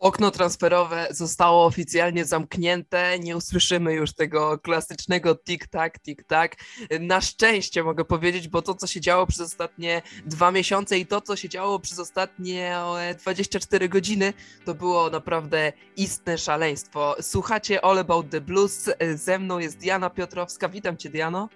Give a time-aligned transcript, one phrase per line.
[0.00, 3.18] Okno transferowe zostało oficjalnie zamknięte.
[3.18, 6.56] Nie usłyszymy już tego klasycznego tik-tak, tik-tak.
[7.00, 11.20] Na szczęście mogę powiedzieć, bo to, co się działo przez ostatnie dwa miesiące i to,
[11.20, 12.76] co się działo przez ostatnie
[13.24, 14.32] 24 godziny,
[14.64, 17.16] to było naprawdę istne szaleństwo.
[17.20, 18.90] Słuchacie All About the Blues.
[19.14, 20.68] Ze mną jest Diana Piotrowska.
[20.68, 21.48] Witam Cię, Diano.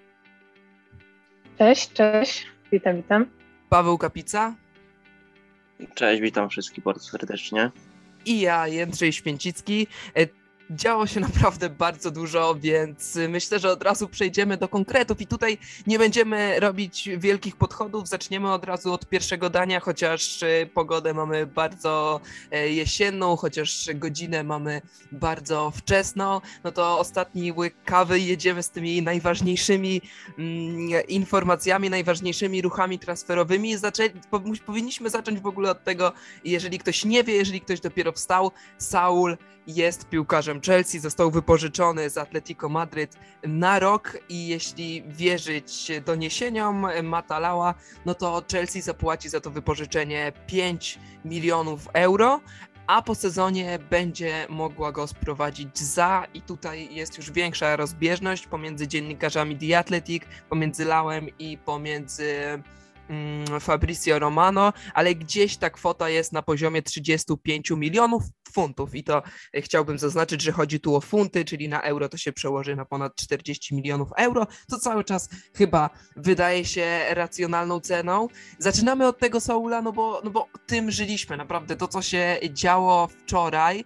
[1.58, 2.46] Cześć, cześć.
[2.72, 3.26] Witam, witam.
[3.68, 4.54] Paweł Kapica.
[5.94, 7.70] Cześć, witam wszystkich bardzo serdecznie
[8.26, 9.86] i ja, Jędrzej Święcicki.
[10.70, 15.58] Działo się naprawdę bardzo dużo, więc myślę, że od razu przejdziemy do konkretów i tutaj
[15.86, 18.08] nie będziemy robić wielkich podchodów.
[18.08, 24.44] Zaczniemy od razu od pierwszego dania, chociaż e, pogodę mamy bardzo e, jesienną, chociaż godzinę
[24.44, 24.82] mamy
[25.12, 26.40] bardzo wczesną.
[26.64, 30.02] No to ostatni łyk kawy jedziemy z tymi najważniejszymi
[30.38, 33.76] mm, informacjami, najważniejszymi ruchami transferowymi.
[33.76, 34.02] Zaczę
[34.66, 36.12] powinniśmy zacząć w ogóle od tego,
[36.44, 42.18] jeżeli ktoś nie wie, jeżeli ktoś dopiero wstał, Saul jest piłkarzem Chelsea, został wypożyczony z
[42.18, 47.74] Atletico Madryt na rok i jeśli wierzyć doniesieniom Matalała,
[48.06, 52.40] no to Chelsea zapłaci za to wypożyczenie 5 milionów euro,
[52.86, 58.88] a po sezonie będzie mogła go sprowadzić za i tutaj jest już większa rozbieżność pomiędzy
[58.88, 62.34] dziennikarzami The Athletic, pomiędzy Lałem i pomiędzy
[63.60, 68.22] Fabrizio Romano, ale gdzieś ta kwota jest na poziomie 35 milionów
[68.52, 69.22] funtów i to
[69.54, 72.84] e, chciałbym zaznaczyć, że chodzi tu o funty, czyli na euro to się przełoży na
[72.84, 78.28] ponad 40 milionów euro, to cały czas chyba wydaje się racjonalną ceną.
[78.58, 83.08] Zaczynamy od tego Saula, no bo, no bo tym żyliśmy, naprawdę to co się działo
[83.08, 83.84] wczoraj,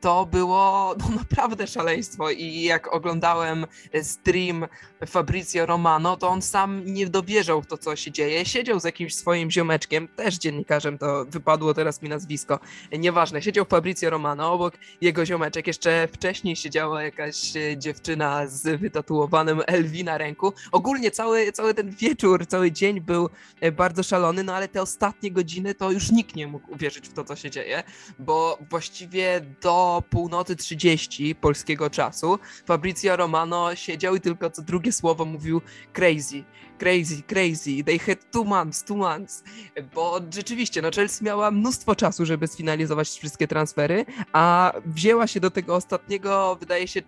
[0.00, 3.66] to było no, naprawdę szaleństwo i jak oglądałem
[4.02, 4.66] stream
[5.06, 8.44] Fabrizio Romano, to on sam nie dowierzał w to, co się dzieje.
[8.44, 12.58] Siedział z jakimś swoim ziomeczkiem, też dziennikarzem, to wypadło teraz mi nazwisko,
[12.98, 13.42] nieważne.
[13.42, 20.04] Siedział Fabrizio Romano, obok jego ziomeczek, jeszcze wcześniej siedziała jakaś e, dziewczyna z wytatuowanym LV
[20.04, 20.52] na ręku.
[20.72, 23.28] Ogólnie cały, cały ten wieczór, cały dzień był
[23.60, 27.12] e, bardzo szalony, no ale te ostatnie godziny to już nikt nie mógł uwierzyć w
[27.12, 27.82] to, co się dzieje,
[28.18, 32.38] bo właściwie do do północy 30 polskiego czasu.
[32.66, 35.60] Fabrizio Romano siedział i tylko co drugie słowo mówił
[35.92, 36.44] crazy,
[36.78, 39.44] crazy, crazy, they had two months, two months,
[39.94, 45.50] bo rzeczywiście, no Chelsea miała mnóstwo czasu, żeby sfinalizować wszystkie transfery, a wzięła się do
[45.50, 47.02] tego ostatniego, wydaje się,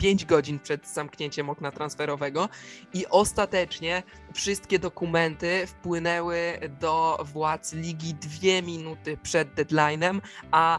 [0.00, 2.48] 4-5 godzin przed zamknięciem okna transferowego
[2.94, 4.02] i ostatecznie
[4.34, 10.20] wszystkie dokumenty wpłynęły do władz ligi dwie minuty przed deadline'em,
[10.50, 10.78] a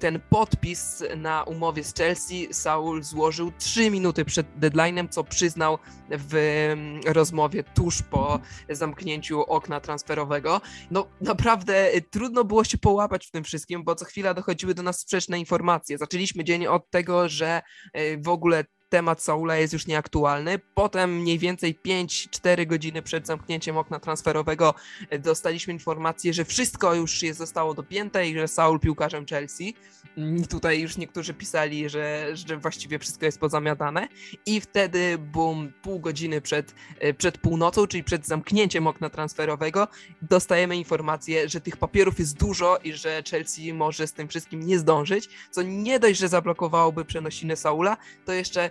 [0.00, 5.78] ten podpis na umowie z Chelsea Saul złożył 3 minuty przed deadline'em, co przyznał
[6.10, 6.34] w
[6.72, 10.60] mm, rozmowie tuż po zamknięciu okna transferowego.
[10.90, 14.82] No naprawdę y, trudno było się połapać w tym wszystkim, bo co chwila dochodziły do
[14.82, 15.98] nas sprzeczne informacje.
[15.98, 17.62] Zaczęliśmy dzień od tego, że
[17.98, 20.58] y, w ogóle temat Saula jest już nieaktualny.
[20.74, 24.74] Potem mniej więcej 5-4 godziny przed zamknięciem okna transferowego
[25.10, 29.74] e, dostaliśmy informację, że wszystko już jest, zostało dopięte i że Saul piłkarzem Chelsea.
[30.16, 34.08] I tutaj już niektórzy pisali, że, że właściwie wszystko jest pozamiatane.
[34.46, 39.88] I wtedy, boom, pół godziny przed, e, przed północą, czyli przed zamknięciem okna transferowego,
[40.22, 44.78] dostajemy informację, że tych papierów jest dużo i że Chelsea może z tym wszystkim nie
[44.78, 48.70] zdążyć, co nie dość, że zablokowałoby przenosiny Saula, to jeszcze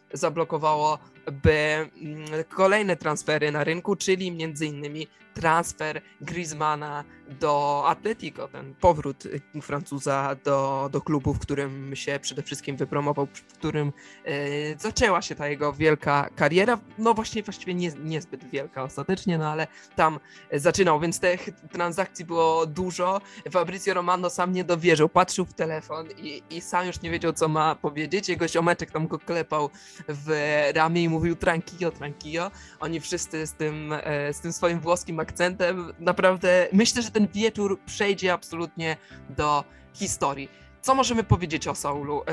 [0.13, 0.99] zablokowało
[1.31, 7.03] by mm, kolejne transfery na rynku, czyli między innymi transfer Griezmana
[7.39, 13.27] do Atletico, ten powrót y, Francuza do, do klubu, w którym się przede wszystkim wypromował,
[13.33, 13.93] w którym
[14.25, 14.33] e,
[14.79, 16.77] zaczęła się ta jego wielka kariera.
[16.97, 20.19] No właśnie, właściwie nie, niezbyt wielka ostatecznie, no ale tam
[20.53, 23.21] zaczynał, więc tych transakcji było dużo.
[23.51, 27.47] Fabrizio Romano sam nie dowierzył, patrzył w telefon i, i sam już nie wiedział, co
[27.47, 28.29] ma powiedzieć.
[28.29, 29.69] Jego ziomeczek tam go klepał
[30.07, 30.31] w
[30.75, 32.51] ramię i mówił tranquillo, tranquillo.
[32.79, 35.93] Oni wszyscy z tym, e, z tym swoim włoskim akcentem.
[35.99, 38.97] Naprawdę myślę, że ten wieczór przejdzie absolutnie
[39.29, 40.49] do historii.
[40.81, 42.21] Co możemy powiedzieć o Saulu?
[42.21, 42.25] E,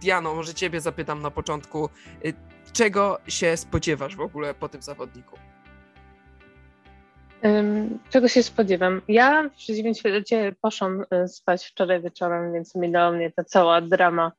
[0.00, 1.88] Diano, może ciebie zapytam na początku.
[2.24, 2.32] E,
[2.72, 5.36] czego się spodziewasz w ogóle po tym zawodniku?
[8.10, 9.02] czego się spodziewam?
[9.08, 10.22] Ja w przeciwieństwie
[10.60, 14.32] poszłam spać wczoraj wieczorem, więc minęła mnie ta cała drama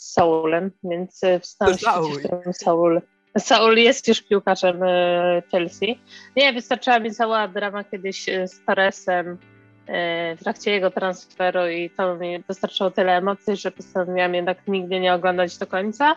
[0.00, 3.00] Saulem, więc wstałam się Saul
[3.38, 5.98] Saul jest już piłkarzem e, Chelsea.
[6.36, 9.38] Nie, wystarczyła mi cała drama kiedyś e, z Torresem
[9.86, 15.00] e, w trakcie jego transferu i to mi dostarczyło tyle emocji, że postanowiłam jednak nigdy
[15.00, 16.16] nie oglądać do końca.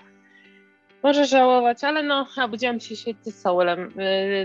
[1.04, 3.94] Może żałować, ale no, obudziłam się świetnie z Saulem.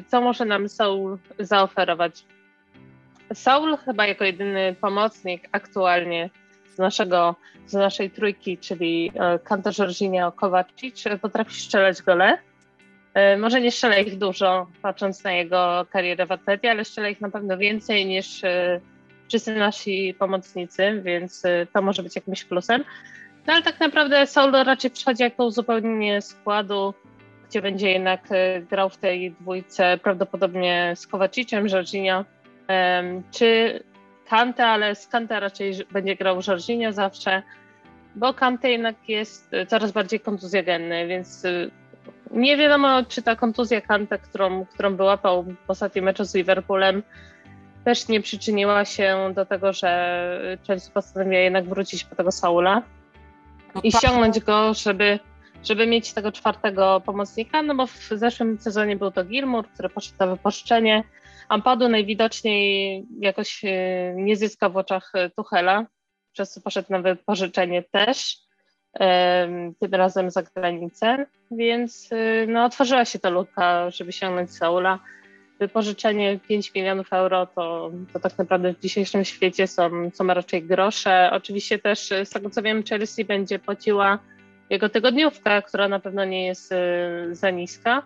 [0.09, 2.25] Co może nam Saul zaoferować?
[3.35, 6.31] Saul chyba jako jedyny pomocnik aktualnie
[6.77, 7.35] z, naszego,
[7.67, 12.39] z naszej trójki, czyli e, Kanto, Jorginho, Kowacic, potrafi strzelać gole.
[13.15, 17.21] E, może nie strzela ich dużo, patrząc na jego karierę w atlecie, ale strzela ich
[17.21, 18.81] na pewno więcej niż e,
[19.29, 21.43] wszyscy nasi pomocnicy, więc
[21.73, 22.85] to może być jakimś plusem.
[23.47, 26.95] No ale tak naprawdę Saul raczej przychodzi jako uzupełnienie składu,
[27.49, 28.21] gdzie będzie jednak
[28.71, 32.25] grał w tej dwójce prawdopodobnie z Kowaciciem, Jorginho,
[33.31, 33.81] czy
[34.29, 37.43] Kante, ale z Kante raczej będzie grał Jorginho zawsze,
[38.15, 41.71] bo Kante jednak jest coraz bardziej kontuzjogenny, więc y,
[42.31, 47.03] nie wiadomo, czy ta kontuzja Kante, którą, którą wyłapał w ostatnim meczu z Liverpoolem,
[47.85, 52.83] też nie przyczyniła się do tego, że Chelsea postanowiła jednak wrócić po tego Saula
[53.75, 54.01] no i tak.
[54.01, 55.19] ściągnąć go, żeby,
[55.65, 60.17] żeby mieć tego czwartego pomocnika, no bo w zeszłym sezonie był to Gilmour, który poszedł
[60.19, 61.05] na wypożyczenie,
[61.49, 65.87] Ampadu najwidoczniej jakoś e, nie zyska w oczach e, Tuchela,
[66.33, 68.47] przez co poszedł na wypożyczenie też,
[69.81, 74.99] tym razem za granicę, więc e, no, otworzyła się ta luka, żeby sięgnąć Saula.
[75.61, 81.31] Wypożyczenie 5 milionów euro to, to tak naprawdę w dzisiejszym świecie są, są raczej grosze.
[81.33, 84.19] Oczywiście też z tego co wiem Chelsea będzie płaciła
[84.71, 86.75] jego tygodniówkę, która na pewno nie jest
[87.33, 88.03] za niska,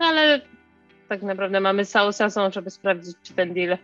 [0.00, 0.40] no ale
[1.12, 3.78] tak naprawdę mamy cały sezon, żeby sprawdzić, czy ten deal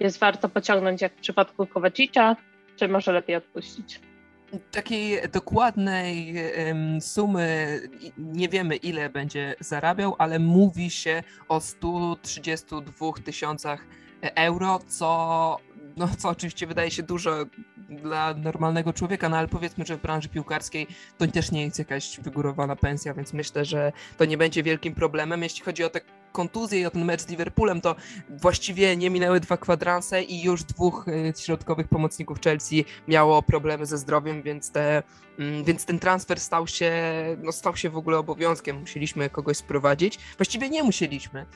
[0.00, 2.36] jest warto pociągnąć jak w przypadku Kowacicza,
[2.76, 4.00] czy może lepiej odpuścić.
[4.70, 6.34] Takiej dokładnej
[6.66, 7.80] um, sumy
[8.18, 13.86] nie wiemy, ile będzie zarabiał, ale mówi się o 132 tysiącach
[14.22, 15.58] euro, co,
[15.96, 17.34] no, co oczywiście wydaje się dużo
[17.88, 20.86] dla normalnego człowieka, no ale powiedzmy, że w branży piłkarskiej
[21.18, 25.42] to też nie jest jakaś wygórowana pensja, więc myślę, że to nie będzie wielkim problemem.
[25.42, 26.00] Jeśli chodzi o te
[26.32, 27.96] kontuzję i o ten mecz z Liverpoolem, to
[28.28, 33.98] właściwie nie minęły dwa kwadranse i już dwóch y, środkowych pomocników Chelsea miało problemy ze
[33.98, 35.02] zdrowiem, więc, te,
[35.38, 36.92] mm, więc ten transfer stał się,
[37.42, 38.80] no stał się w ogóle obowiązkiem.
[38.80, 40.18] Musieliśmy kogoś sprowadzić.
[40.38, 41.46] Właściwie nie musieliśmy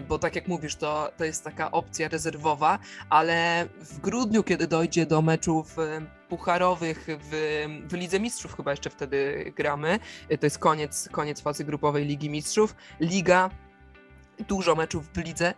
[0.00, 2.78] bo tak jak mówisz, to, to jest taka opcja rezerwowa,
[3.10, 5.76] ale w grudniu, kiedy dojdzie do meczów
[6.28, 9.98] pucharowych w, w Lidze Mistrzów, chyba jeszcze wtedy gramy,
[10.40, 13.50] to jest koniec, koniec fazy grupowej Ligi Mistrzów, Liga
[14.48, 15.54] dużo meczów w lidze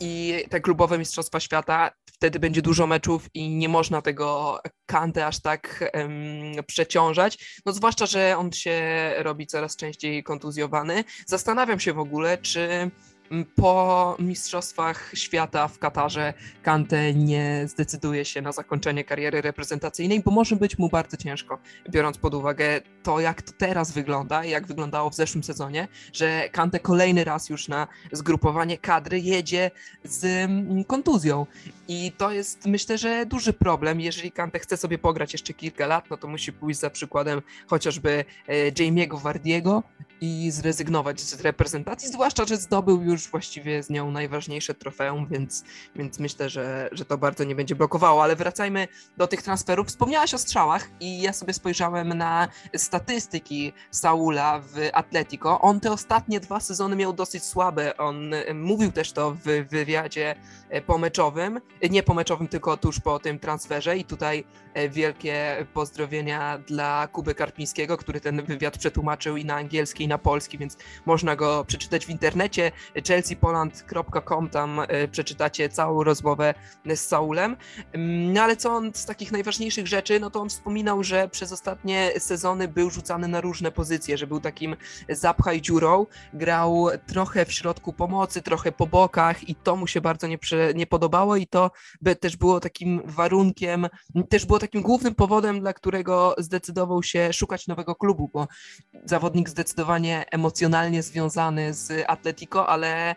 [0.00, 5.40] i te klubowe Mistrzostwa Świata, wtedy będzie dużo meczów i nie można tego Kante aż
[5.40, 7.60] tak um, przeciążać.
[7.66, 8.80] No zwłaszcza, że on się
[9.16, 11.04] robi coraz częściej kontuzjowany.
[11.26, 12.90] Zastanawiam się w ogóle, czy
[13.54, 20.56] po Mistrzostwach Świata w Katarze Kante nie zdecyduje się na zakończenie kariery reprezentacyjnej, bo może
[20.56, 21.58] być mu bardzo ciężko,
[21.90, 26.80] biorąc pod uwagę to, jak to teraz wygląda, jak wyglądało w zeszłym sezonie, że Kante
[26.80, 29.70] kolejny raz już na zgrupowanie kadry jedzie
[30.04, 30.50] z
[30.86, 31.46] kontuzją.
[31.88, 34.00] I to jest myślę, że duży problem.
[34.00, 38.24] Jeżeli Kante chce sobie pograć jeszcze kilka lat, no to musi pójść za przykładem chociażby
[38.46, 39.82] e, Jamie'ego Wardiego
[40.20, 45.64] i zrezygnować z reprezentacji, zwłaszcza, że zdobył już już właściwie z nią najważniejsze trofeum, więc,
[45.96, 48.22] więc myślę, że, że to bardzo nie będzie blokowało.
[48.22, 49.86] Ale wracajmy do tych transferów.
[49.88, 55.60] Wspomniałaś o strzałach i ja sobie spojrzałem na statystyki Saula w Atletico.
[55.60, 57.96] On te ostatnie dwa sezony miał dosyć słabe.
[57.96, 60.34] On mówił też to w wywiadzie
[60.86, 61.60] pomeczowym,
[61.90, 64.44] nie pomeczowym, tylko tuż po tym transferze i tutaj
[64.74, 70.18] e, wielkie pozdrowienia dla Kuby Karpińskiego, który ten wywiad przetłumaczył i na angielski, i na
[70.18, 72.72] polski, więc można go przeczytać w internecie
[73.08, 76.54] chelseapoland.com, tam e, przeczytacie całą rozmowę
[76.86, 77.56] z Saulem.
[77.92, 81.52] Mm, no ale co on z takich najważniejszych rzeczy, no to on wspominał, że przez
[81.52, 84.76] ostatnie sezony był rzucany na różne pozycje, że był takim
[85.08, 90.26] zapchaj dziurą, grał trochę w środku pomocy, trochę po bokach i to mu się bardzo
[90.26, 90.38] nie,
[90.74, 93.88] nie podobało i to by też było takim warunkiem,
[94.28, 98.48] też było takim głównym powodem, dla którego zdecydował się szukać nowego klubu, bo
[99.04, 103.14] zawodnik zdecydowanie emocjonalnie związany z Atletico, ale E,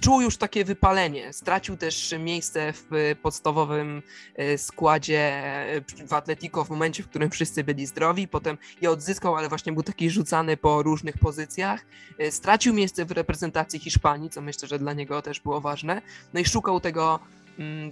[0.00, 1.32] czuł już takie wypalenie.
[1.32, 4.02] Stracił też miejsce w podstawowym
[4.34, 8.28] e, składzie e, w Atletico w momencie, w którym wszyscy byli zdrowi.
[8.28, 11.86] Potem je odzyskał, ale właśnie był taki rzucany po różnych pozycjach.
[12.30, 16.02] Stracił miejsce w reprezentacji Hiszpanii, co myślę, że dla niego też było ważne.
[16.34, 17.20] No i szukał tego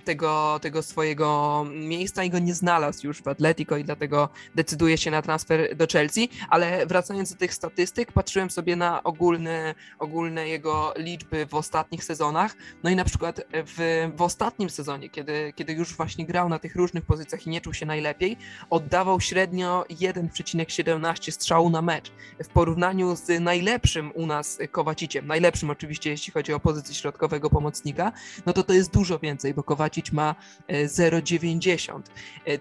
[0.05, 5.11] tego, tego swojego miejsca i go nie znalazł już w Atletico i dlatego decyduje się
[5.11, 10.95] na transfer do Chelsea, ale wracając do tych statystyk, patrzyłem sobie na ogólne, ogólne jego
[10.97, 15.97] liczby w ostatnich sezonach, no i na przykład w, w ostatnim sezonie, kiedy, kiedy już
[15.97, 18.37] właśnie grał na tych różnych pozycjach i nie czuł się najlepiej,
[18.71, 22.13] oddawał średnio 1,17 strzału na mecz.
[22.45, 28.13] W porównaniu z najlepszym u nas Kowaciciem, najlepszym oczywiście jeśli chodzi o pozycję środkowego pomocnika,
[28.47, 30.35] no to to jest dużo więcej bo Kowacic ma
[30.69, 32.03] 0,90.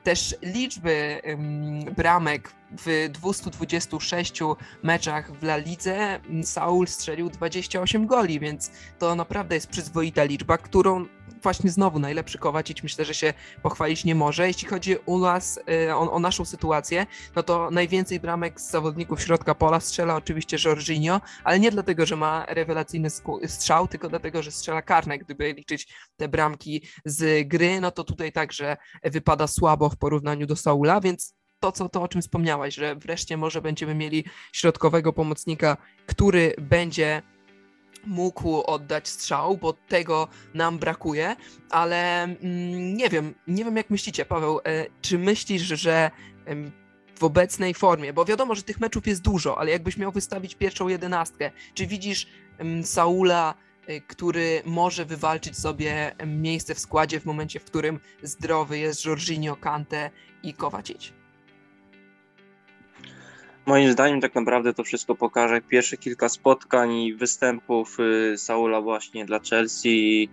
[0.03, 1.21] Też liczby
[1.95, 4.39] bramek w 226
[4.83, 11.05] meczach w La Lidze Saul strzelił 28 goli, więc to naprawdę jest przyzwoita liczba, którą
[11.43, 14.47] właśnie znowu najlepszy Kowacic myślę, że się pochwalić nie może.
[14.47, 19.21] Jeśli chodzi u nas y, o, o, naszą sytuację, no to najwięcej bramek z zawodników
[19.21, 23.09] środka pola strzela oczywiście Jorginho, ale nie dlatego, że ma rewelacyjny
[23.47, 25.17] strzał, tylko dlatego, że strzela karne.
[25.17, 30.55] Gdyby liczyć te bramki z gry, no to tutaj także wypada słabo w porównaniu do
[30.55, 35.77] Saula, więc to, co, to, o czym wspomniałaś, że wreszcie może będziemy mieli środkowego pomocnika,
[36.05, 37.21] który będzie
[38.05, 41.35] mógł oddać strzał, bo tego nam brakuje,
[41.69, 46.11] ale mm, nie wiem, nie wiem jak myślicie, Paweł, e, czy myślisz, że
[47.19, 50.87] w obecnej formie, bo wiadomo, że tych meczów jest dużo, ale jakbyś miał wystawić pierwszą
[50.87, 52.27] jedenastkę, czy widzisz
[52.83, 53.53] Saula,
[53.87, 59.55] e, który może wywalczyć sobie miejsce w składzie w momencie, w którym zdrowy jest Jorginho,
[59.55, 60.11] Kante
[60.43, 61.22] i Kowacic?
[63.65, 69.25] Moim zdaniem tak naprawdę to wszystko pokaże pierwsze kilka spotkań i występów y, Saula właśnie
[69.25, 70.29] dla Chelsea.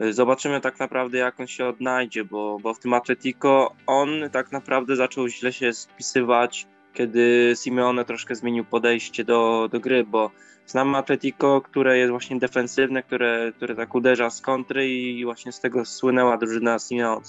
[0.00, 4.52] Y, zobaczymy tak naprawdę jak on się odnajdzie, bo, bo w tym Atletico on tak
[4.52, 10.30] naprawdę zaczął źle się spisywać, kiedy Simeone troszkę zmienił podejście do, do gry, bo
[10.66, 15.60] znamy Atletico, które jest właśnie defensywne, które, które tak uderza z kontry i właśnie z
[15.60, 16.76] tego słynęła drużyna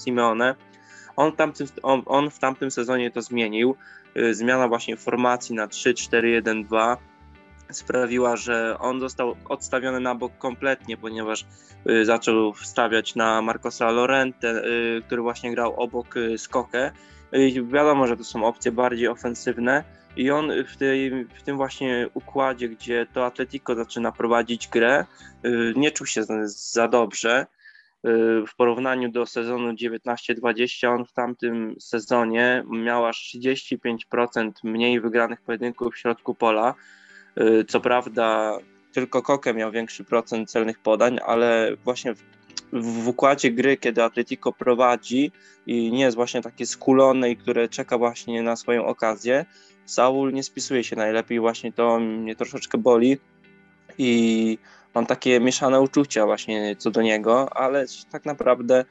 [0.05, 0.55] Simeone.
[1.15, 3.75] On, tamtym, on, on w tamtym sezonie to zmienił.
[4.17, 6.97] Y, zmiana właśnie formacji na 3-4-1-2
[7.71, 11.45] sprawiła, że on został odstawiony na bok kompletnie, ponieważ
[11.89, 16.91] y, zaczął wstawiać na Marcosa Lorente, y, który właśnie grał obok Skokę.
[17.63, 19.83] Wiadomo, że to są opcje bardziej ofensywne
[20.17, 25.05] i on w, tej, w tym właśnie układzie, gdzie to Atletico zaczyna prowadzić grę,
[25.75, 27.45] nie czuł się za dobrze
[28.47, 35.93] w porównaniu do sezonu 19-20, on w tamtym sezonie miał aż 35% mniej wygranych pojedynków
[35.93, 36.75] w środku pola.
[37.41, 38.57] Y, co prawda
[38.93, 42.23] tylko Koke miał większy procent celnych podań, ale właśnie w,
[42.73, 45.31] w układzie gry, kiedy Atletico prowadzi
[45.67, 49.45] i nie jest właśnie takie skulone i które czeka właśnie na swoją okazję,
[49.85, 53.17] Saul nie spisuje się najlepiej, właśnie to mnie troszeczkę boli
[53.97, 54.57] i
[54.95, 58.85] mam takie mieszane uczucia właśnie co do niego, ale tak naprawdę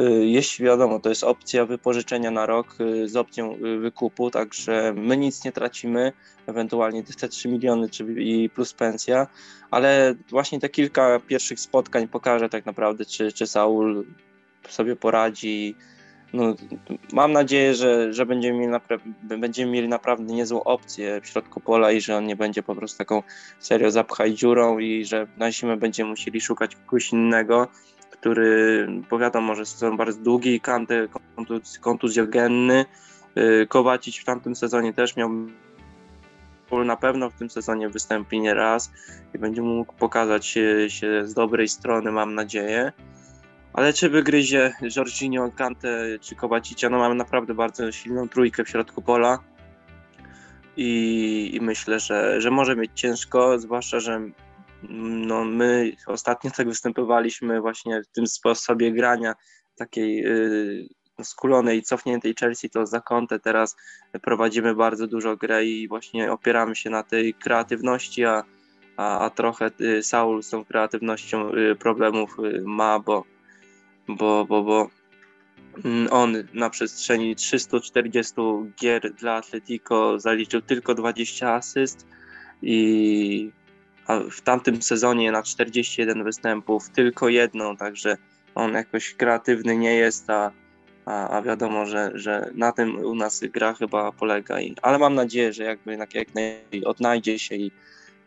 [0.00, 4.94] y, jeśli wiadomo, to jest opcja wypożyczenia na rok y, z opcją y, wykupu, także
[4.96, 6.12] my nic nie tracimy,
[6.46, 9.26] ewentualnie te 3 miliony i plus pensja,
[9.70, 14.04] ale właśnie te kilka pierwszych spotkań pokaże tak naprawdę, czy, czy Saul
[14.68, 15.74] sobie poradzi
[16.34, 16.54] no,
[17.12, 21.92] mam nadzieję, że, że będziemy, mieli napra- będziemy mieli naprawdę niezłą opcję w środku pola
[21.92, 23.22] i że on nie będzie po prostu taką
[23.58, 27.68] serio zapchaj dziurą i że na zimę będziemy musieli szukać kogoś innego,
[28.10, 32.84] który, bo wiadomo, że sezon bardzo długi, Kante kontuz, kontuzjogenny,
[33.34, 35.30] yy, Kowacic w tamtym sezonie też miał
[36.84, 38.92] na pewno w tym sezonie wystąpi nie raz
[39.34, 42.92] i będzie mógł pokazać się, się z dobrej strony, mam nadzieję.
[43.74, 49.02] Ale czy wygryzie Jorginho, Kante czy Kowacicia, no mamy naprawdę bardzo silną trójkę w środku
[49.02, 49.38] pola
[50.76, 54.20] i, i myślę, że, że może mieć ciężko, zwłaszcza, że
[54.88, 59.34] no, my ostatnio tak występowaliśmy właśnie w tym sposobie grania
[59.76, 60.88] takiej yy,
[61.22, 63.40] skulonej, cofniętej Chelsea to za kątę.
[63.40, 63.76] Teraz
[64.22, 68.44] prowadzimy bardzo dużo grę i właśnie opieramy się na tej kreatywności, a,
[68.96, 73.33] a, a trochę y, Saul z tą kreatywnością y, problemów y, ma, bo
[74.08, 74.90] bo, bo, bo
[75.84, 78.34] mm, on na przestrzeni 340
[78.80, 82.06] gier dla Atletico zaliczył tylko 20 asyst
[82.62, 83.50] i
[84.30, 88.16] w tamtym sezonie na 41 występów tylko jedną, także
[88.54, 90.50] on jakoś kreatywny nie jest, a,
[91.06, 94.60] a, a wiadomo, że, że na tym u nas gra chyba polega.
[94.60, 96.28] I, ale mam nadzieję, że jakby jak, jak
[96.84, 97.70] odnajdzie się i,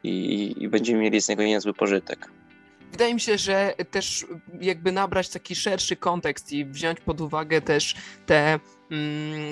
[0.03, 2.29] i, i będziemy mieli z niego niezły pożytek
[2.91, 4.25] wydaje mi się, że też
[4.61, 8.59] jakby nabrać taki szerszy kontekst i wziąć pod uwagę też te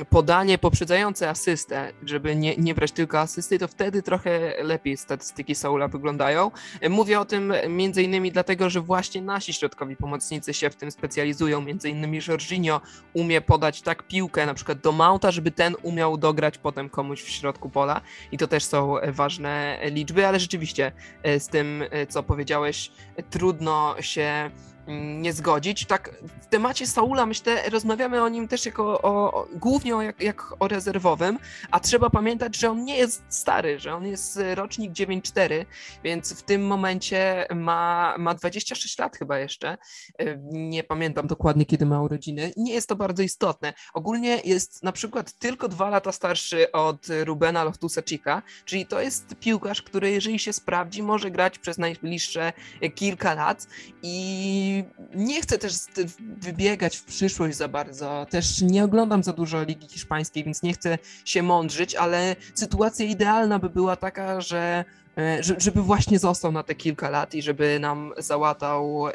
[0.10, 5.88] podanie poprzedzające asystę, żeby nie, nie brać tylko asysty, to wtedy trochę lepiej statystyki Saula
[5.88, 6.52] wyglądają.
[6.90, 11.62] Mówię o tym między innymi dlatego, że właśnie nasi środkowi pomocnicy się w tym specjalizują,
[11.62, 12.82] między innymi Jorginho
[13.14, 17.30] umie podać tak piłkę na przykład do Mounta, żeby ten umiał dograć potem komuś w
[17.30, 18.02] środku pola
[18.32, 20.92] i to też są ważne liczby, ale rzeczywiście
[21.24, 22.92] e, z tym, e, co powiedziałeś,
[23.30, 25.86] trudno się mm, nie zgodzić.
[25.86, 26.12] Tak,
[26.42, 30.68] w temacie Saula myślę, rozmawiamy o nim też jako o, głównie o, jak, jak o
[30.68, 31.40] rezerwowym,
[31.72, 35.66] a trzeba pamiętać, że on nie jest stary, że on jest rocznik 9-4,
[36.04, 39.78] więc w tym momencie ma, ma 26 lat chyba jeszcze.
[40.20, 42.54] E, nie pamiętam dokładnie, kiedy ma urodziny.
[42.58, 43.74] Nie jest to bardzo istotne.
[43.94, 49.82] Ogólnie jest na przykład tylko dwa lata starszy od Rubena Loftusa-Cheeka, czyli to jest piłkarz,
[49.82, 52.54] który jeżeli się sprawdzi, może grać przez najbliższe
[52.96, 53.68] kilka lat
[54.02, 54.75] i
[55.16, 55.74] nie chcę też
[56.18, 58.26] wybiegać w przyszłość za bardzo.
[58.30, 63.60] Też nie oglądam za dużo Ligi Hiszpańskiej, więc nie chcę się mądrzyć, ale sytuacja idealna
[63.60, 64.86] by była taka, że
[65.18, 69.12] e, żeby właśnie został na te kilka lat i żeby nam załatał, e,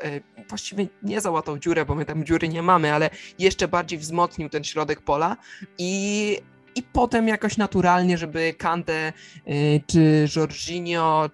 [0.48, 4.64] właściwie nie załatał dziurę, bo my tam dziury nie mamy, ale jeszcze bardziej wzmocnił ten
[4.64, 5.36] środek pola
[5.78, 6.36] i
[6.74, 9.12] i potem jakoś naturalnie, żeby Kante
[9.48, 11.30] y, czy Jorginho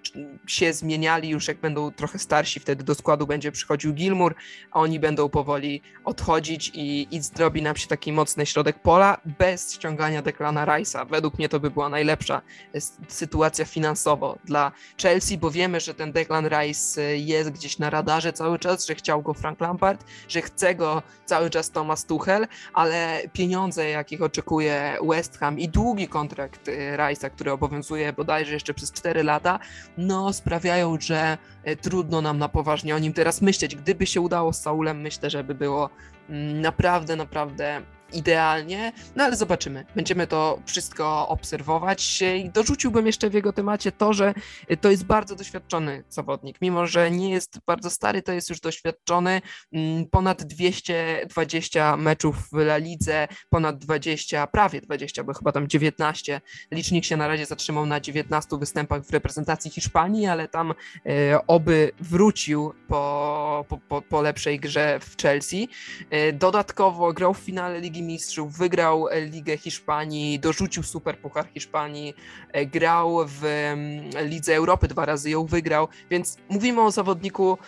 [0.46, 4.34] się zmieniali już jak będą trochę starsi, wtedy do składu będzie przychodził Gilmour,
[4.70, 9.74] a oni będą powoli odchodzić i, i zrobi nam się taki mocny środek pola bez
[9.74, 11.08] ściągania Declana Rice'a.
[11.08, 12.42] Według mnie to by była najlepsza
[12.74, 17.90] y, sytuacja finansowo dla Chelsea, bo wiemy, że ten Declan Rice y, jest gdzieś na
[17.90, 22.46] radarze cały czas, że chciał go Frank Lampard, że chce go cały czas Thomas Tuchel,
[22.72, 28.52] ale pieniądze, jakich oczekuje West West Ham i długi kontrakt y, Rice'a, który obowiązuje bodajże
[28.52, 29.58] jeszcze przez 4 lata,
[29.98, 33.76] no sprawiają, że y, trudno nam na poważnie o nim teraz myśleć.
[33.76, 35.90] Gdyby się udało z Saulem, myślę, że by było
[36.28, 37.82] mm, naprawdę, naprawdę
[38.12, 39.84] idealnie, no ale zobaczymy.
[39.96, 44.34] Będziemy to wszystko obserwować i dorzuciłbym jeszcze w jego temacie to, że
[44.80, 46.60] to jest bardzo doświadczony zawodnik.
[46.60, 49.42] Mimo, że nie jest bardzo stary, to jest już doświadczony.
[49.72, 56.40] Mm, ponad 220 meczów w La Lidze, ponad 20, prawie 20, bo chyba tam 19.
[56.70, 60.74] Licznik się na razie zatrzymał na 19 występach w reprezentacji Hiszpanii, ale tam
[61.06, 65.68] e, oby wrócił po, po, po, po lepszej grze w Chelsea.
[66.10, 72.14] E, dodatkowo grał w finale Ligi Mistrzów, wygrał e, Ligę Hiszpanii, dorzucił Super Puchar Hiszpanii,
[72.52, 77.58] e, grał w mm, Lidze Europy dwa razy ją wygrał, więc mówimy o zawodniku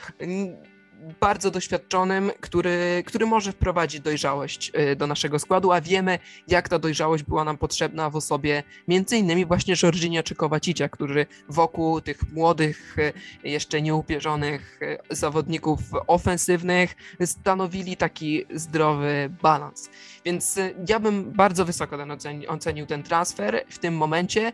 [1.21, 6.79] bardzo doświadczonym, który, który może wprowadzić dojrzałość y, do naszego składu, a wiemy, jak ta
[6.79, 12.33] dojrzałość była nam potrzebna w osobie między innymi właśnie Jorginho czy Kowacicia, którzy wokół tych
[12.33, 13.13] młodych, y,
[13.49, 19.91] jeszcze nieupierzonych y, zawodników ofensywnych stanowili taki zdrowy balans.
[20.25, 20.59] Więc
[20.89, 24.53] ja bym bardzo wysoko ten ocenił, ocenił ten transfer w tym momencie.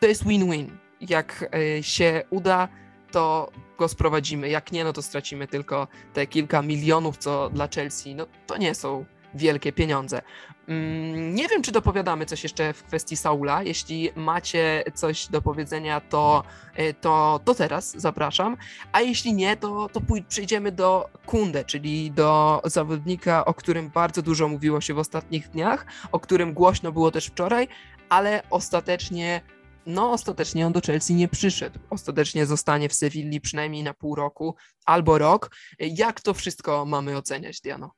[0.00, 0.66] To jest win-win.
[1.00, 2.68] Jak się uda,
[3.10, 4.48] to go sprowadzimy.
[4.48, 8.74] Jak nie, no to stracimy tylko te kilka milionów, co dla Chelsea, no to nie
[8.74, 10.22] są wielkie pieniądze.
[10.68, 13.62] Mm, nie wiem, czy dopowiadamy coś jeszcze w kwestii Saula.
[13.62, 18.56] Jeśli macie coś do powiedzenia, to, e, to, to teraz zapraszam.
[18.92, 24.48] A jeśli nie, to, to przejdziemy do Kunde, czyli do zawodnika, o którym bardzo dużo
[24.48, 27.68] mówiło się w ostatnich dniach, o którym głośno było też wczoraj,
[28.08, 29.40] ale ostatecznie
[29.86, 31.78] no ostatecznie on do Chelsea nie przyszedł.
[31.90, 34.54] Ostatecznie zostanie w Sewilli przynajmniej na pół roku
[34.86, 35.50] albo rok.
[35.78, 37.90] Jak to wszystko mamy oceniać, Diano?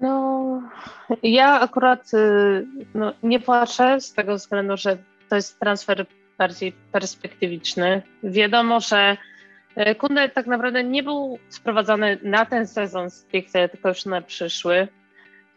[0.00, 0.62] No,
[1.22, 4.98] ja akurat y, no, nie płaczę z tego względu, że
[5.28, 6.06] to jest transfer
[6.38, 8.02] bardziej perspektywiczny.
[8.22, 9.16] Wiadomo, że
[9.76, 14.88] y, Kunde tak naprawdę nie był sprowadzany na ten sezon stricte, tylko już na przyszły.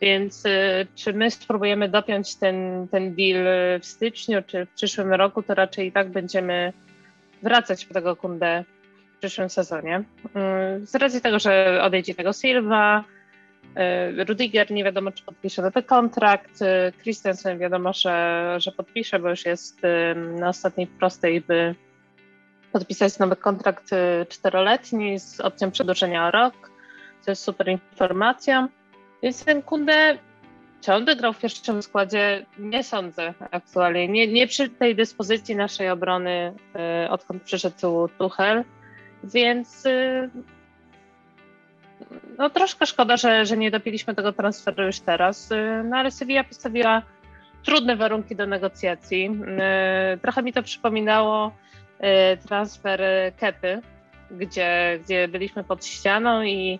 [0.01, 3.45] Więc y, czy my spróbujemy dopiąć ten, ten deal
[3.79, 6.73] w styczniu czy w przyszłym roku, to raczej i tak będziemy
[7.43, 8.63] wracać po tego kundę
[9.15, 10.03] w przyszłym sezonie.
[10.79, 13.03] Y, z racji tego, że odejdzie tego Silva,
[14.17, 16.59] y, Rudiger nie wiadomo, czy podpisze nowy kontrakt,
[17.03, 19.81] Christensen wiadomo, że, że podpisze, bo już jest
[20.39, 21.75] na ostatniej prostej, by
[22.71, 23.89] podpisać nowy kontrakt
[24.29, 26.71] czteroletni z opcją przedłużenia o rok.
[27.25, 28.67] To jest super informacja.
[29.25, 30.17] Więc ten Kunde,
[30.81, 32.45] czy on by grał w pierwszym składzie?
[32.59, 34.07] Nie sądzę aktualnie.
[34.07, 36.53] Nie, nie przy tej dyspozycji naszej obrony,
[37.05, 38.63] y, odkąd przyszedł Tuchel,
[39.23, 40.29] więc y,
[42.37, 46.43] no troszkę szkoda, że, że nie dopiliśmy tego transferu już teraz, y, no ale Sevilla
[46.43, 47.01] postawiła
[47.63, 49.31] trudne warunki do negocjacji.
[50.21, 51.51] Trochę mi to przypominało
[52.47, 53.01] transfer
[53.37, 53.81] Kepy,
[54.31, 56.79] gdzie, gdzie byliśmy pod ścianą i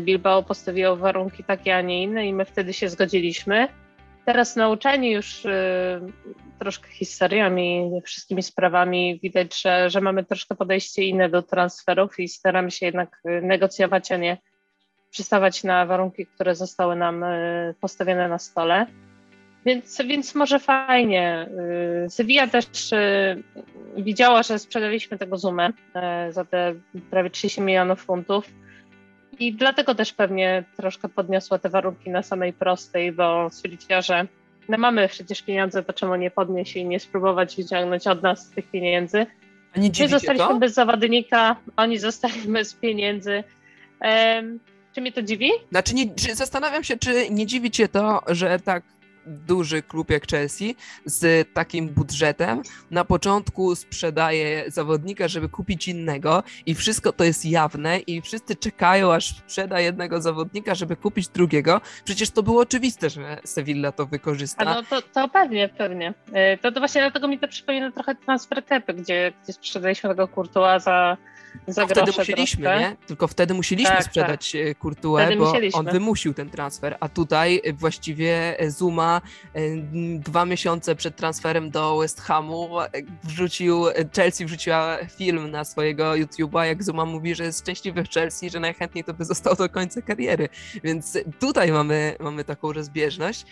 [0.00, 3.68] Bilbao postawiło warunki takie, a nie inne i my wtedy się zgodziliśmy.
[4.24, 6.00] Teraz nauczeni już y,
[6.58, 12.70] troszkę historiami, wszystkimi sprawami, widać, że, że mamy troszkę podejście inne do transferów i staramy
[12.70, 14.38] się jednak negocjować, a nie
[15.10, 17.24] przystawać na warunki, które zostały nam
[17.80, 18.86] postawione na stole.
[19.66, 21.48] Więc, więc może fajnie.
[22.08, 22.66] Sevilla też
[23.96, 26.74] widziała, że sprzedaliśmy tego Zoomę e, za te
[27.10, 28.50] prawie 30 milionów funtów.
[29.40, 34.26] I dlatego też pewnie troszkę podniosła te warunki na samej prostej, bo stwierdziła, że
[34.68, 38.70] no mamy przecież pieniądze, to czemu nie podnieść i nie spróbować wyciągnąć od nas tych
[38.70, 39.26] pieniędzy.
[39.76, 40.58] A nie My zostaliśmy to?
[40.58, 43.44] bez zawodnika, oni zostali bez pieniędzy.
[44.00, 44.60] Um,
[44.94, 45.50] czy mnie to dziwi?
[45.70, 48.82] Znaczy, nie, zastanawiam się, czy nie dziwi cię to, że tak
[49.30, 56.74] duży klub jak Chelsea z takim budżetem na początku sprzedaje zawodnika, żeby kupić innego i
[56.74, 61.80] wszystko to jest jawne i wszyscy czekają, aż sprzeda jednego zawodnika, żeby kupić drugiego.
[62.04, 64.66] Przecież to było oczywiste, że Sevilla to wykorzysta.
[64.66, 66.14] A no to, to pewnie, pewnie.
[66.32, 70.28] E, to, to właśnie dlatego mi to przypomina trochę transfer Tepy, gdzie, gdzie sprzedaliśmy tego
[70.28, 71.16] Courtoisa za
[71.66, 72.80] za wtedy musieliśmy, troszkę.
[72.80, 72.96] nie?
[73.06, 74.78] Tylko wtedy musieliśmy tak, sprzedać tak.
[74.78, 79.19] Courtois, bo on wymusił ten transfer, a tutaj właściwie Zuma
[80.18, 82.70] dwa miesiące przed transferem do West Hamu
[83.24, 83.84] wrzucił,
[84.16, 88.60] Chelsea wrzuciła film na swojego YouTube'a, jak Zuma mówi, że jest szczęśliwy w Chelsea, że
[88.60, 90.48] najchętniej to by został do końca kariery,
[90.84, 93.46] więc tutaj mamy, mamy taką rozbieżność.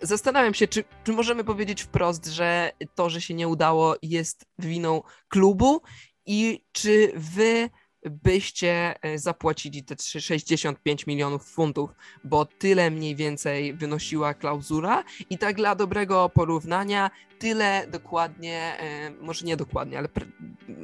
[0.00, 5.02] Zastanawiam się, czy, czy możemy powiedzieć wprost, że to, że się nie udało jest winą
[5.28, 5.82] klubu
[6.26, 7.70] i czy wy
[8.04, 11.90] byście e, zapłacili te 65 milionów funtów,
[12.24, 19.46] bo tyle mniej więcej wynosiła klauzula i tak dla dobrego porównania, tyle dokładnie, e, może
[19.46, 20.08] nie dokładnie, ale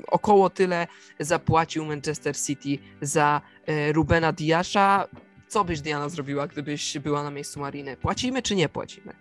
[0.06, 0.86] około tyle
[1.20, 5.08] zapłacił Manchester City za e, Rubena Diasza.
[5.48, 7.96] Co byś Diana zrobiła, gdybyś była na miejscu Mariny?
[7.96, 9.12] Płacimy czy nie płacimy?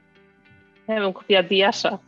[0.88, 2.00] Ja bym kupiła Diasza.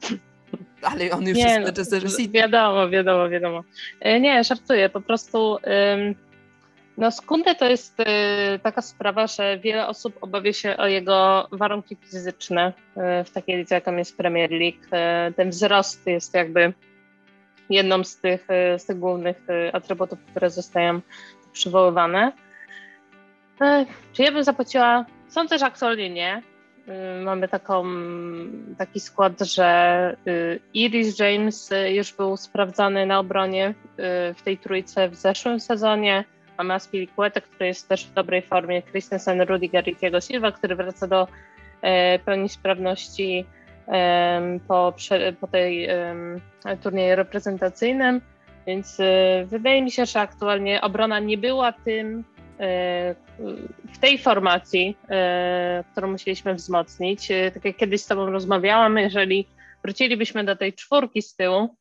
[0.81, 2.33] Ale on już nie, jest Manchester City.
[2.33, 3.63] Wiadomo, wiadomo, wiadomo.
[3.99, 5.57] E, nie, żartuję, po prostu
[6.97, 11.95] no Skunde to jest e, taka sprawa, że wiele osób obawia się o jego warunki
[11.95, 14.81] fizyczne e, w takiej lidze, jaką jest Premier League.
[15.35, 16.73] Ten wzrost jest jakby
[17.69, 19.37] jedną z tych, z tych głównych
[19.73, 21.01] atrybutów, które zostają
[21.53, 22.31] przywoływane.
[24.13, 25.05] Czy ja bym zapłaciła?
[25.29, 26.41] Sądzę, że aktualnie nie.
[26.87, 27.83] Y, mamy taką,
[28.77, 33.73] taki skład, że y, Iris James y, już był sprawdzany na obronie
[34.35, 36.23] w tej trójce w zeszłym sezonie.
[36.57, 41.07] Mamy Aspilicueta, który jest też w dobrej formie, Christensen, Rudiger i Thiago Silva, który wraca
[41.07, 41.27] do
[42.25, 43.45] pełni sprawności
[44.67, 44.93] po,
[45.39, 45.87] po tej
[46.83, 48.21] turnieju reprezentacyjnym.
[48.67, 48.97] Więc
[49.45, 52.23] wydaje mi się, że aktualnie obrona nie była tym,
[53.93, 59.47] w tej formacji, e, którą musieliśmy wzmocnić, e, tak jak kiedyś z Tobą rozmawiałam, jeżeli
[59.83, 61.75] wrócilibyśmy do tej czwórki z tyłu,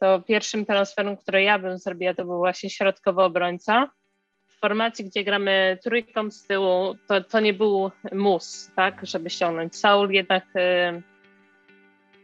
[0.00, 3.90] to pierwszym transferem, który ja bym zrobiła, to był właśnie środkowy obrońca.
[4.48, 9.76] W formacji, gdzie gramy trójką z tyłu, to, to nie był mus, tak, żeby ściągnąć.
[9.76, 11.02] Saul jednak e,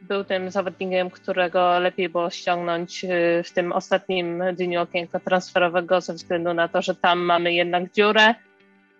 [0.08, 3.06] był tym zawodnikiem, którego lepiej było ściągnąć
[3.44, 8.34] w tym ostatnim dniu okienka transferowego, ze względu na to, że tam mamy jednak dziurę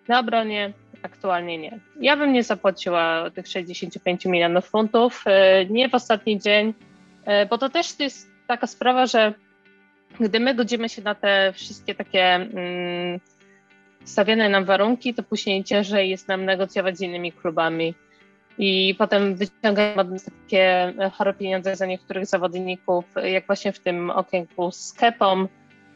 [0.07, 0.73] na obronie
[1.05, 1.79] aktualnie nie.
[1.99, 6.73] Ja bym nie zapłaciła tych 65 milionów funtów, e, nie w ostatni dzień,
[7.25, 9.33] e, bo to też jest taka sprawa, że
[10.19, 13.19] gdy my godzimy się na te wszystkie takie mm,
[14.03, 17.95] stawiane nam warunki, to później ciężej jest nam negocjować z innymi klubami.
[18.57, 24.93] I potem wyciągamy takie chore pieniądze za niektórych zawodników, jak właśnie w tym okienku z
[24.93, 25.47] Kepą.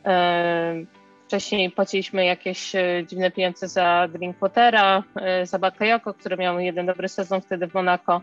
[0.06, 0.86] E,
[1.30, 7.10] Wcześniej płaciliśmy jakieś e, dziwne pieniądze za Drinkwatera, e, za Bakayoko, który miał jeden dobry
[7.10, 8.22] sezon wtedy w Monaco,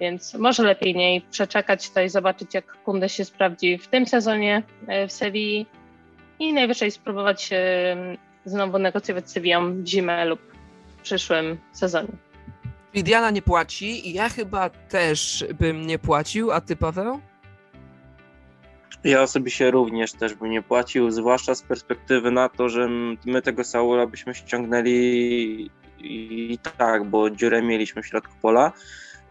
[0.00, 4.62] więc może lepiej niej przeczekać to i zobaczyć, jak Kunde się sprawdzi w tym sezonie
[4.86, 5.66] e, w Sewilli
[6.38, 7.50] i najwyżej spróbować
[8.44, 10.40] znowu negocjować z Sevillą w zimę lub
[10.88, 12.27] w przyszłym sezonie.
[12.94, 17.20] Lidiana nie płaci i ja chyba też bym nie płacił, a ty Paweł?
[19.04, 22.88] Ja osobiście również też bym nie płacił, zwłaszcza z perspektywy na to, że
[23.24, 28.72] my tego Saula byśmy ściągnęli i tak, bo dziurę mieliśmy w środku pola.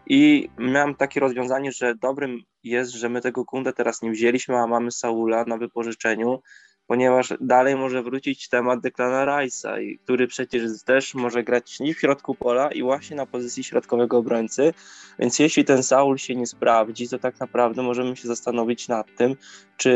[0.06, 4.66] I miałem takie rozwiązanie, że dobrym jest, że my tego Kundę teraz nie wzięliśmy, a
[4.66, 6.42] mamy Saula na wypożyczeniu,
[6.88, 12.34] ponieważ dalej może wrócić temat Declana Rice'a, który przecież też może grać i w środku
[12.34, 14.74] pola i właśnie na pozycji środkowego obrońcy,
[15.18, 19.36] więc jeśli ten Saul się nie sprawdzi, to tak naprawdę możemy się zastanowić nad tym,
[19.76, 19.92] czy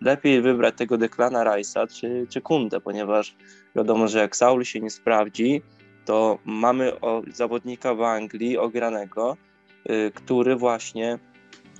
[0.00, 3.36] lepiej wybrać tego Declana Rice'a, czy, czy Kundę, ponieważ
[3.76, 5.62] wiadomo, że jak Saul się nie sprawdzi,
[6.04, 6.92] to mamy
[7.32, 9.36] zawodnika w Anglii ogranego,
[9.90, 11.18] y, który właśnie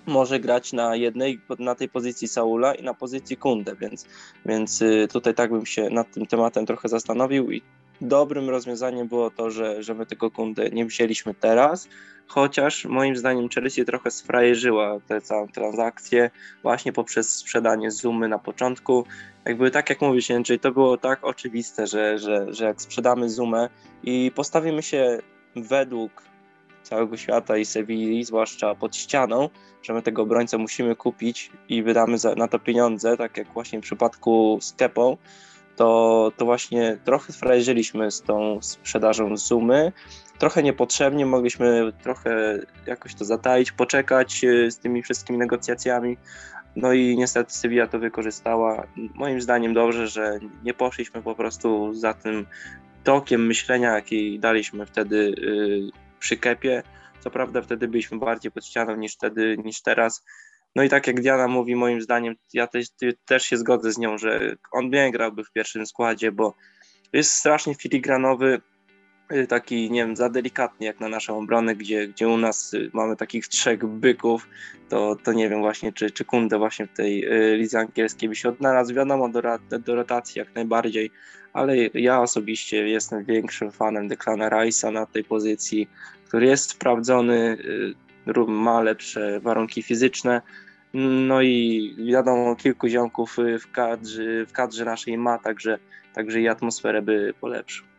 [0.06, 4.06] może grać na jednej, na tej pozycji Saula i na pozycji Kunde, więc,
[4.46, 7.62] więc y, tutaj tak bym się nad tym tematem trochę zastanowił i
[8.00, 11.88] dobrym rozwiązaniem było to, że, że my tego kundę nie wzięliśmy teraz,
[12.26, 16.30] chociaż moim zdaniem Chelsea trochę sfrajerzyła tę całą transakcję
[16.62, 19.04] właśnie poprzez sprzedanie Zumy na początku.
[19.44, 23.68] Jakby tak jak mówisz Jędrzej, to było tak oczywiste, że, że, że jak sprzedamy Zumę
[24.02, 25.18] i postawimy się
[25.56, 26.29] według
[26.82, 29.48] całego świata i Sewilli, zwłaszcza pod ścianą,
[29.82, 33.78] że my tego obrońcę musimy kupić i wydamy za, na to pieniądze, tak jak właśnie
[33.78, 35.16] w przypadku z Kepą,
[35.76, 39.92] to, to właśnie trochę frajerzyliśmy z tą sprzedażą Zumy.
[40.38, 46.16] Trochę niepotrzebnie, mogliśmy trochę jakoś to zataić, poczekać e, z tymi wszystkimi negocjacjami.
[46.76, 48.86] No i niestety Sevilla to wykorzystała.
[49.14, 52.46] Moim zdaniem dobrze, że nie poszliśmy po prostu za tym
[53.04, 56.82] tokiem myślenia, jaki daliśmy wtedy y, przy Kepie.
[57.20, 60.24] Co prawda wtedy byliśmy bardziej pod ścianą niż wtedy, niż teraz.
[60.76, 62.86] No i tak jak Diana mówi, moim zdaniem, ja też,
[63.24, 66.54] też się zgodzę z nią, że on nie grałby w pierwszym składzie, bo
[67.12, 68.60] jest strasznie filigranowy,
[69.32, 72.90] y, taki, nie wiem, za delikatny jak na naszą obronę, gdzie, gdzie u nas y,
[72.92, 74.48] mamy takich trzech byków,
[74.88, 78.36] to, to nie wiem właśnie, czy, czy Kunde właśnie w tej y, lidze angielskiej by
[78.36, 78.94] się odnalazł.
[78.94, 79.42] Wiadomo, do,
[79.78, 81.10] do rotacji jak najbardziej,
[81.52, 85.88] ale ja osobiście jestem większym fanem Declana Rice'a na tej pozycji,
[86.28, 87.56] który jest sprawdzony,
[88.48, 90.42] ma lepsze warunki fizyczne.
[90.94, 95.78] No i wiadomo, kilku ziomków w kadrze, w kadrze naszej ma, także,
[96.14, 97.89] także i atmosferę by polepszył.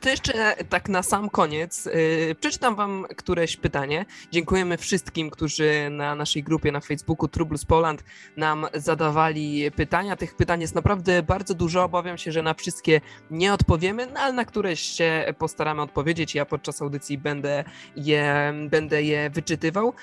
[0.00, 4.06] To jeszcze tak na sam koniec yy, przeczytam Wam któreś pytanie.
[4.32, 8.04] Dziękujemy wszystkim, którzy na naszej grupie na Facebooku Trublus Poland
[8.36, 10.16] nam zadawali pytania.
[10.16, 11.84] Tych pytań jest naprawdę bardzo dużo.
[11.84, 16.34] Obawiam się, że na wszystkie nie odpowiemy, no ale na któreś się postaramy odpowiedzieć.
[16.34, 17.64] Ja podczas audycji będę
[17.96, 19.94] je, będę je wyczytywał.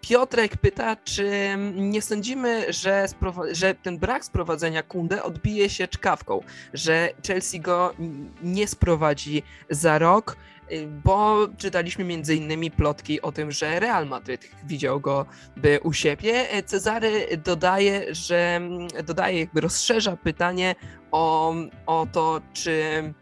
[0.00, 1.30] Piotrek pyta, czy
[1.74, 3.06] nie sądzimy, że,
[3.52, 6.40] że ten brak sprowadzenia Kunde odbije się czkawką,
[6.74, 7.94] że Chelsea go
[8.42, 9.27] nie sprowadzi
[9.70, 10.36] za rok,
[10.72, 15.92] y, bo czytaliśmy między innymi plotki o tym, że Real Madryd widział go by u
[15.92, 16.46] siebie.
[16.66, 18.60] Cezary dodaje, że
[19.06, 20.74] dodaje, jakby rozszerza pytanie
[21.10, 21.54] o,
[21.86, 23.12] o to, czy.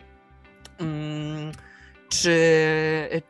[0.79, 1.53] Mm,
[2.09, 2.39] czy,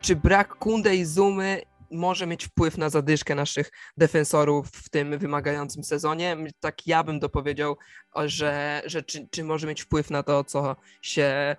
[0.01, 1.61] czy brak Kunde i Zumy
[1.91, 6.37] może mieć wpływ na zadyszkę naszych defensorów w tym wymagającym sezonie.
[6.59, 7.77] Tak ja bym dopowiedział,
[8.25, 11.55] że, że czy, czy może mieć wpływ na to, co się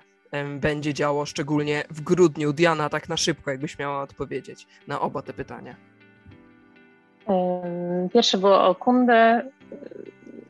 [0.61, 2.53] będzie działo, szczególnie w grudniu.
[2.53, 5.77] Diana, tak na szybko, jakbyś miała odpowiedzieć na oba te pytania.
[8.13, 9.51] Pierwsze było o Kundę.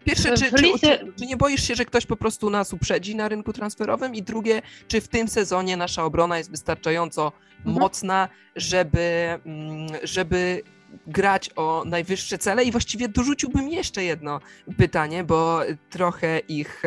[0.05, 3.29] Pierwsze, czy, czy, czy, czy, nie boisz się, że ktoś po prostu nas uprzedzi na
[3.29, 4.15] rynku transferowym?
[4.15, 7.79] I drugie, czy w tym sezonie nasza obrona jest wystarczająco mhm.
[7.79, 10.63] mocna, żeby, mm, żeby
[11.07, 14.41] grać o najwyższe cele i właściwie dorzuciłbym jeszcze jedno
[14.77, 16.83] pytanie, bo trochę ich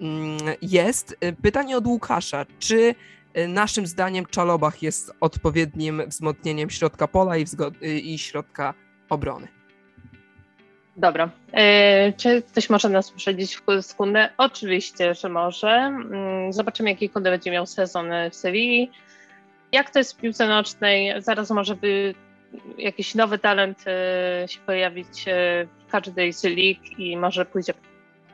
[0.00, 1.16] mm, jest.
[1.42, 2.46] Pytanie od Łukasza.
[2.58, 2.94] Czy
[3.48, 7.44] naszym zdaniem Czalobach jest odpowiednim wzmocnieniem środka pola i,
[8.04, 8.74] i środka
[9.08, 9.48] obrony?
[10.96, 11.30] Dobra.
[11.52, 14.28] E, czy ktoś może nas uprzedzić w sekundę?
[14.38, 15.70] Oczywiście, że może.
[15.70, 18.90] Mm, zobaczymy, jaki Kunde będzie miał sezon w Sewilli.
[19.72, 21.22] Jak to jest w piłce nocznej?
[21.22, 22.14] Zaraz może by
[22.78, 27.74] jakiś nowy talent e, się pojawić e, w każdej z lig i może pójdzie,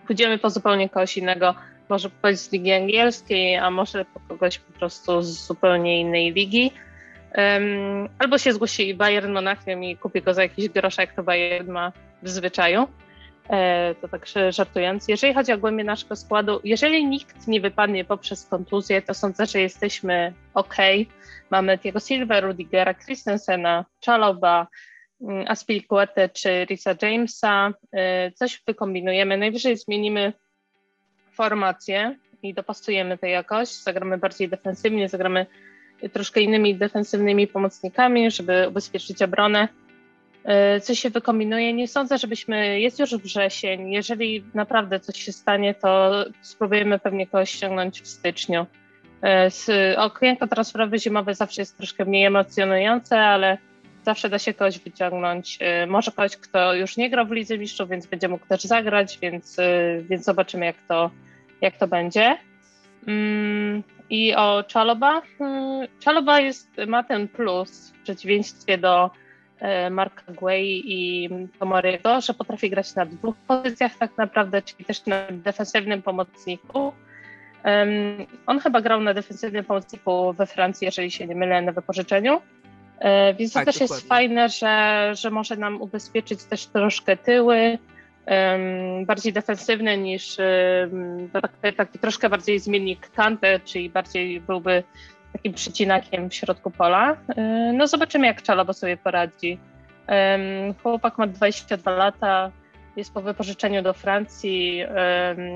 [0.07, 1.55] pójdziemy po zupełnie kogoś innego,
[1.88, 6.72] może pójść z ligi angielskiej, a może po kogoś po prostu z zupełnie innej ligi.
[8.18, 12.29] Albo się zgłosi Bayern Monachium i kupi go za jakiś groszek, to Bayern ma w
[12.29, 12.88] zwyczaju.
[13.50, 15.09] E, to tak żartując.
[15.09, 19.61] Jeżeli chodzi o głębię naszego składu, jeżeli nikt nie wypadnie poprzez kontuzję, to sądzę, że
[19.61, 20.76] jesteśmy ok.
[21.50, 24.66] Mamy Diego Silva, Rudigera, Christensena, Czaloba,
[25.20, 27.72] mm, Aspilicuete czy Risa Jamesa.
[27.92, 29.37] E, coś wykombinujemy.
[29.37, 30.33] Najwyżej zmienimy
[31.33, 33.68] formację i dopasujemy to jakoś.
[33.68, 35.46] Zagramy bardziej defensywnie, zagramy
[36.12, 39.68] troszkę innymi defensywnymi pomocnikami, żeby ubezpieczyć obronę.
[40.44, 41.72] E, coś się wykombinuje.
[41.72, 47.50] Nie sądzę, żebyśmy, jest już wrzesień, jeżeli naprawdę coś się stanie, to spróbujemy pewnie kogoś
[47.50, 48.66] ściągnąć w styczniu.
[49.22, 53.59] E, okienko transferowe zimowe zawsze jest troszkę mniej emocjonujące, ale
[54.05, 55.59] zawsze da się kogoś wyciągnąć.
[55.61, 59.18] E, może kogoś, kto już nie grał w Lidze Mistrzów, więc będzie mógł też zagrać,
[59.18, 59.57] więc,
[60.02, 61.11] więc zobaczymy, jak to,
[61.61, 62.38] jak to będzie.
[63.07, 65.22] Mm, I o Czaloba.
[65.40, 69.11] Mm, Czaloba jest, ma ten plus w przeciwieństwie do
[69.90, 75.27] Marka Guay i Tomoriego, że potrafi grać na dwóch pozycjach tak naprawdę, czyli też na
[75.31, 76.92] defensywnym pomocniku.
[77.64, 82.40] Um, on chyba grał na defensywnym pomocniku we Francji, jeżeli się nie mylę, na wypożyczeniu.
[82.98, 83.96] E, więc tak, to też dokładnie.
[83.96, 87.79] jest fajne, że, że może nam ubezpieczyć też troszkę tyły.
[89.07, 90.37] bardziej defensywny niż
[91.33, 94.83] taki, taki troszkę bardziej zmiennik Kante, czyli bardziej byłby
[95.33, 97.16] takim przycinakiem w środku pola.
[97.75, 99.59] No zobaczymy, jak Czaloba sobie poradzi.
[100.83, 102.53] Chłopak ma 22 lata,
[102.97, 104.83] jest po wypożyczeniu do Francji,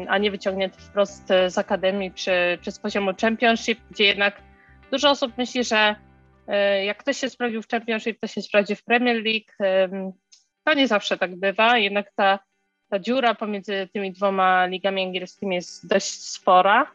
[0.08, 4.42] a nie wyciągnięty wprost z akademii czy, czy z poziomu Championship, gdzie jednak
[4.90, 5.96] dużo osób myśli, że
[6.48, 9.80] e, jak ktoś się sprawdził w Championship, to się sprawdzi w Premier League.
[10.64, 12.38] To nie zawsze tak bywa, jednak ta,
[12.90, 16.86] ta dziura pomiędzy tymi dwoma ligami angielskimi jest dość spora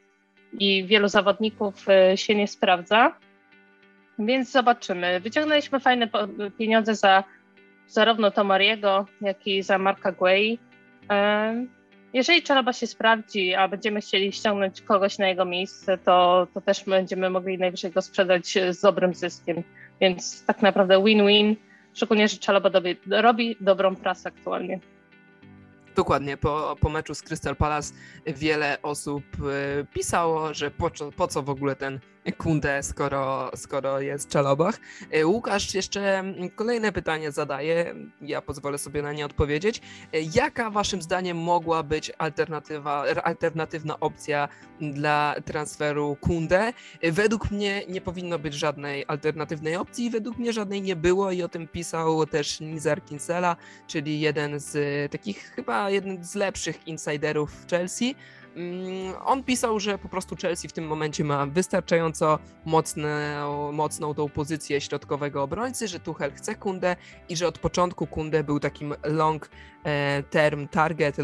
[0.59, 3.15] i wielu zawodników e, się nie sprawdza.
[4.19, 5.19] Więc zobaczymy.
[5.19, 6.09] Wyciągnęliśmy fajne
[6.57, 7.23] pieniądze za
[7.87, 10.59] zarówno Tomariego, jak i za Marka Guay.
[12.13, 16.83] Jeżeli Czaloba się sprawdzi, a będziemy chcieli ściągnąć kogoś na jego miejsce, to, to też
[16.83, 19.63] będziemy mogli najwyżej go sprzedać z dobrym zyskiem.
[20.01, 21.55] Więc tak naprawdę win-win,
[21.93, 22.69] szczególnie, że Czaloba
[23.09, 24.79] robi dobrą prasę aktualnie.
[25.95, 27.93] Dokładnie, po, po meczu z Crystal Palace
[28.25, 29.23] wiele osób
[29.79, 31.99] e, pisało, że po, po co w ogóle ten
[32.37, 34.79] Kunde, skoro, skoro jest w Czalobach.
[35.11, 36.23] E, Łukasz jeszcze
[36.55, 39.81] kolejne pytanie zadaje, ja pozwolę sobie na nie odpowiedzieć.
[40.13, 44.49] E, jaka waszym zdaniem mogła być alternatywa, alternatywna opcja
[44.81, 46.73] dla transferu Kunde?
[47.03, 51.49] Według mnie nie powinno być żadnej alternatywnej opcji, według mnie żadnej nie było i o
[51.49, 53.55] tym pisał też Nizar Kinsella,
[53.87, 58.15] czyli jeden z takich chyba jeden z lepszych insiderów Chelsea.
[58.55, 63.07] Mm, on pisał, że po prostu Chelsea w tym momencie ma wystarczająco mocną,
[63.71, 66.95] mocną tą pozycję środkowego obrońcy, że Tuchel chce Kundę
[67.29, 69.49] i że od początku Kundę był takim long
[69.83, 71.17] e, term target,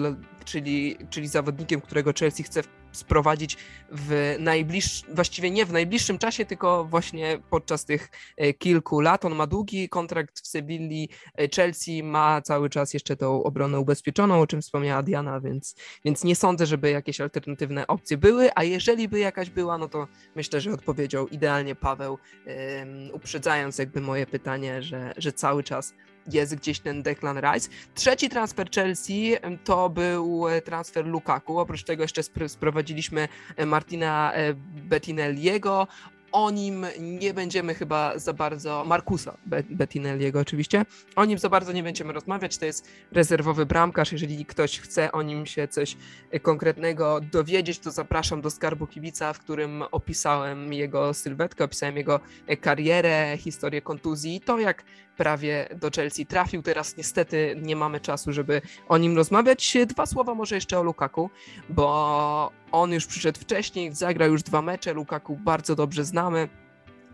[0.45, 2.61] czyli, czyli zawodnikiem, którego Chelsea chce
[2.91, 3.57] sprowadzić
[3.91, 9.25] w najbliższym, właściwie nie w najbliższym czasie, tylko właśnie podczas tych e, kilku lat.
[9.25, 14.41] On ma długi kontrakt w Sevilli, e, Chelsea ma cały czas jeszcze tą obronę ubezpieczoną,
[14.41, 19.07] o czym wspomniała Diana, więc, więc nie sądzę, żeby jakieś alternatywne opcje były, a jeżeli
[19.07, 24.83] by jakaś była, no to myślę, że odpowiedział idealnie Paweł, um, uprzedzając jakby moje pytanie,
[24.83, 25.93] że, że cały czas
[26.31, 27.69] jest gdzieś ten Declan Rice.
[27.95, 31.59] Trzeci transfer Chelsea to był e, transfer Lukaku.
[31.59, 34.53] Oprócz tego jeszcze sprowadziliśmy e, Martina e,
[34.89, 35.87] Bettinelliego.
[36.31, 39.37] O nim nie będziemy chyba za bardzo, Markusa
[39.69, 40.85] Bettinelliego oczywiście,
[41.15, 45.21] o nim za bardzo nie będziemy rozmawiać, to jest rezerwowy bramkarz, jeżeli ktoś chce o
[45.21, 45.97] nim się coś
[46.41, 52.19] konkretnego dowiedzieć, to zapraszam do Skarbu Kibica, w którym opisałem jego sylwetkę, opisałem jego
[52.61, 54.35] karierę, historię kontuzji.
[54.35, 54.83] I to jak
[55.17, 56.61] prawie do Chelsea trafił.
[56.61, 59.77] Teraz niestety nie mamy czasu, żeby o nim rozmawiać.
[59.87, 61.29] Dwa słowa może jeszcze o Lukaku,
[61.69, 64.93] bo on już przyszedł wcześniej, zagrał już dwa mecze.
[64.93, 66.49] Lukaku bardzo dobrze znamy.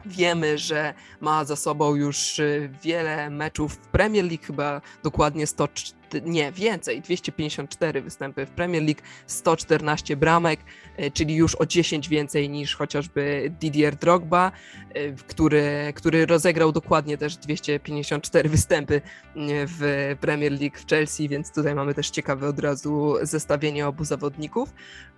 [0.06, 5.68] Wiemy, że ma za sobą już y, wiele meczów w Premier League, chyba dokładnie 100,
[6.24, 10.60] nie, więcej, 254 występy w Premier League, 114 bramek,
[11.00, 14.52] y, czyli już o 10 więcej niż chociażby Didier Drogba,
[14.98, 19.02] y, który, który rozegrał dokładnie też 254 występy
[19.68, 24.74] w Premier League w Chelsea, więc tutaj mamy też ciekawe od razu zestawienie obu zawodników.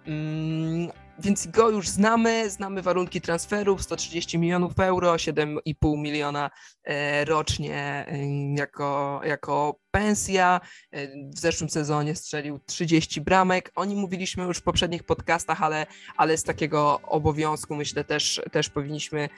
[0.07, 6.49] Mm, więc go już znamy, znamy warunki transferów, 130 milionów euro, 7,5 miliona
[6.83, 10.61] e, rocznie e, jako, jako pensja.
[10.91, 13.71] E, w zeszłym sezonie strzelił 30 bramek.
[13.75, 15.85] O nim mówiliśmy już w poprzednich podcastach, ale,
[16.17, 19.29] ale z takiego obowiązku myślę też, też powinniśmy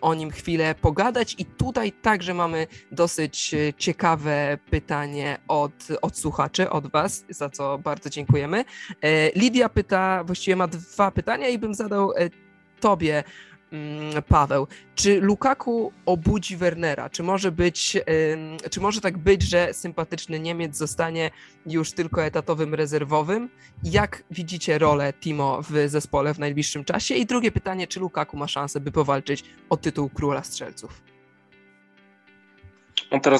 [0.00, 1.34] o nim chwilę pogadać.
[1.38, 7.78] I tutaj także mamy dosyć e, ciekawe pytanie od, od słuchaczy, od Was, za co
[7.78, 8.64] bardzo dziękujemy.
[9.02, 12.12] E, Lidia pyta, właściwie ma dwa pytania i bym zadał
[12.80, 13.24] Tobie
[14.28, 17.10] Paweł, czy Lukaku obudzi Wernera?
[17.10, 17.96] Czy może być,
[18.70, 21.30] czy może tak być, że sympatyczny Niemiec zostanie
[21.66, 23.48] już tylko etatowym rezerwowym?
[23.84, 27.14] Jak widzicie rolę Timo w zespole w najbliższym czasie?
[27.14, 31.02] I drugie pytanie, czy Lukaku ma szansę, by powalczyć o tytuł króla strzelców?
[33.12, 33.30] No to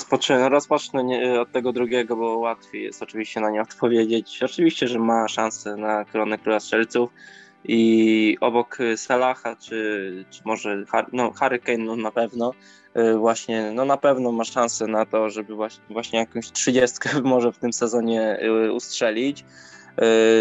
[0.49, 4.43] rozpocznę od tego drugiego, bo łatwiej jest oczywiście na nie odpowiedzieć.
[4.43, 7.11] Oczywiście, że ma szansę na koronę króla strzelców
[7.65, 12.53] i obok Salaha, czy, czy może no, Harry Kane no, na pewno,
[12.97, 17.53] y, właśnie, no na pewno ma szansę na to, żeby właśnie, właśnie jakąś trzydziestkę może
[17.53, 19.45] w tym sezonie y, ustrzelić.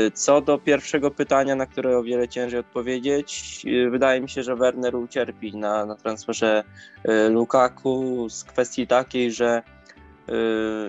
[0.08, 4.56] Y, co do pierwszego pytania, na które o wiele ciężej odpowiedzieć, wydaje mi się, że
[4.56, 6.64] Werner ucierpi na, na transferze
[7.30, 9.64] Lukaku z kwestii takiej, że,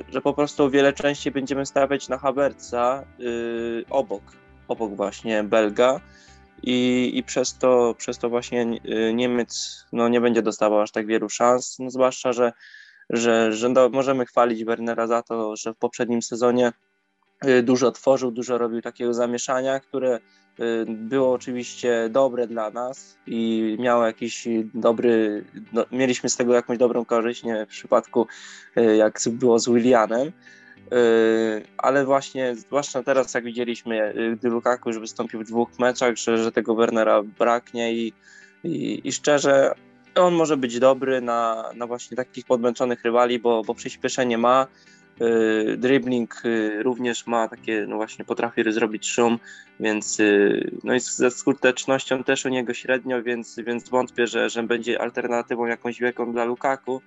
[0.08, 3.04] że po prostu o wiele częściej będziemy stawiać na Havertza
[3.90, 4.22] obok
[4.68, 6.00] obok właśnie Belga
[6.62, 11.06] i, i przez, to, przez to właśnie y, Niemiec no, nie będzie dostawał aż tak
[11.06, 12.52] wielu szans, no, zwłaszcza, że,
[13.10, 16.72] że, że do, możemy chwalić Wernera za to, że w poprzednim sezonie
[17.62, 20.20] dużo tworzył, dużo robił takiego zamieszania, które
[20.86, 27.04] było oczywiście dobre dla nas i miało jakiś dobry, no, mieliśmy z tego jakąś dobrą
[27.04, 28.26] korzyść, nie w przypadku
[28.96, 30.32] jak było z Willianem,
[31.78, 36.52] ale właśnie, zwłaszcza teraz jak widzieliśmy, gdy Lukaku już wystąpił w dwóch meczach, że, że
[36.52, 38.12] tego Wernera braknie i,
[38.64, 39.74] i, i szczerze
[40.14, 44.97] on może być dobry na, na właśnie takich podmęczonych rywali, bo, bo przyspieszenie ma, yy,
[45.76, 49.38] dribbling yy, również ma takie, no właśnie potrafi zrobić szum,
[49.80, 54.62] więc yy, no i ze skutecznością też u niego średnio, więc, więc wątpię, że, że
[54.62, 57.02] będzie alternatywą jakąś wielką dla Lukaku,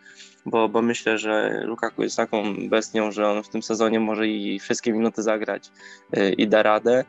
[0.45, 4.59] bo, bo myślę, że Lukaku jest taką bestią, że on w tym sezonie może i
[4.59, 5.71] wszystkie minuty zagrać
[6.17, 7.03] y, i da radę.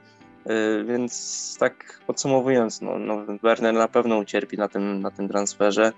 [0.51, 5.93] Y, więc tak podsumowując, no, no Werner na pewno ucierpi na tym, na tym transferze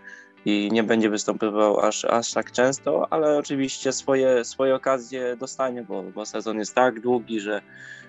[0.45, 6.03] i nie będzie występował aż, aż tak często, ale oczywiście swoje, swoje okazje dostanie, bo,
[6.03, 7.63] bo sezon jest tak długi, że,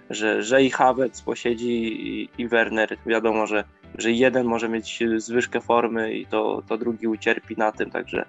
[0.10, 2.98] że, że i Havertz posiedzi i, i Werner.
[3.06, 3.64] Wiadomo, że,
[3.98, 8.26] że jeden może mieć zwyżkę formy i to, to drugi ucierpi na tym, także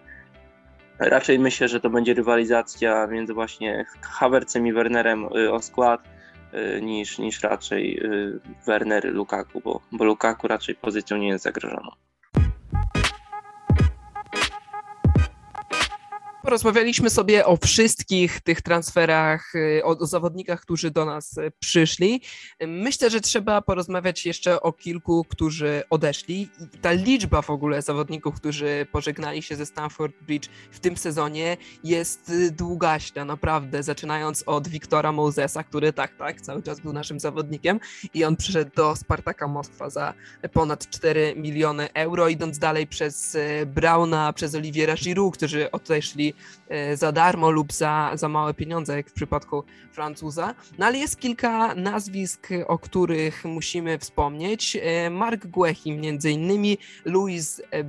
[0.99, 6.17] raczej myślę, że to będzie rywalizacja między właśnie Havertzem i Wernerem y, o skład
[6.55, 11.91] Y, niż, niż raczej y, Werner Lukaku, bo, bo Lukaku raczej pozycją nie jest zagrożoną.
[16.47, 22.23] Porozmawialiśmy sobie o wszystkich tych transferach, y, o, o, zawodnikach, którzy do nas y, przyszli.
[22.67, 26.49] Myślę, że trzeba porozmawiać jeszcze o kilku, którzy odeszli.
[26.83, 32.31] Ta liczba w ogóle zawodników, którzy pożegnali się ze Stamford Bridge w tym sezonie jest
[32.31, 33.83] y, długaśna, naprawdę.
[33.83, 37.81] Zaczynając od Wiktora Mosesa, który tak, tak, cały czas był naszym zawodnikiem
[38.15, 40.15] i on przyszedł do Spartaka Moskwa za
[40.53, 43.37] ponad 4 miliony euro, idąc dalej przez
[43.67, 46.36] Brauna, przez Oliviera Giroud, którzy odeszli
[46.95, 50.55] za darmo lub za, za małe pieniądze, jak w przypadku Francuza.
[50.79, 54.77] No ale jest kilka nazwisk, o których musimy wspomnieć.
[54.83, 57.85] E, Mark Guechin, między innymi Louis e,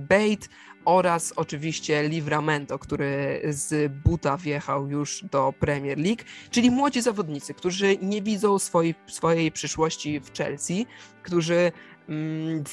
[0.00, 0.48] Bate
[0.84, 7.96] oraz oczywiście Livramento, który z buta wjechał już do Premier League, czyli młodzi zawodnicy, którzy
[8.02, 10.86] nie widzą swojej, swojej przyszłości w Chelsea,
[11.22, 11.72] którzy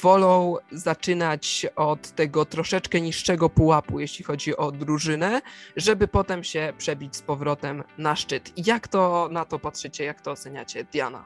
[0.02, 5.40] wolą zaczynać od tego troszeczkę niższego pułapu, jeśli chodzi o drużynę,
[5.76, 8.52] żeby potem się przebić z powrotem na szczyt.
[8.66, 11.24] Jak to na to patrzycie, jak to oceniacie, Diana?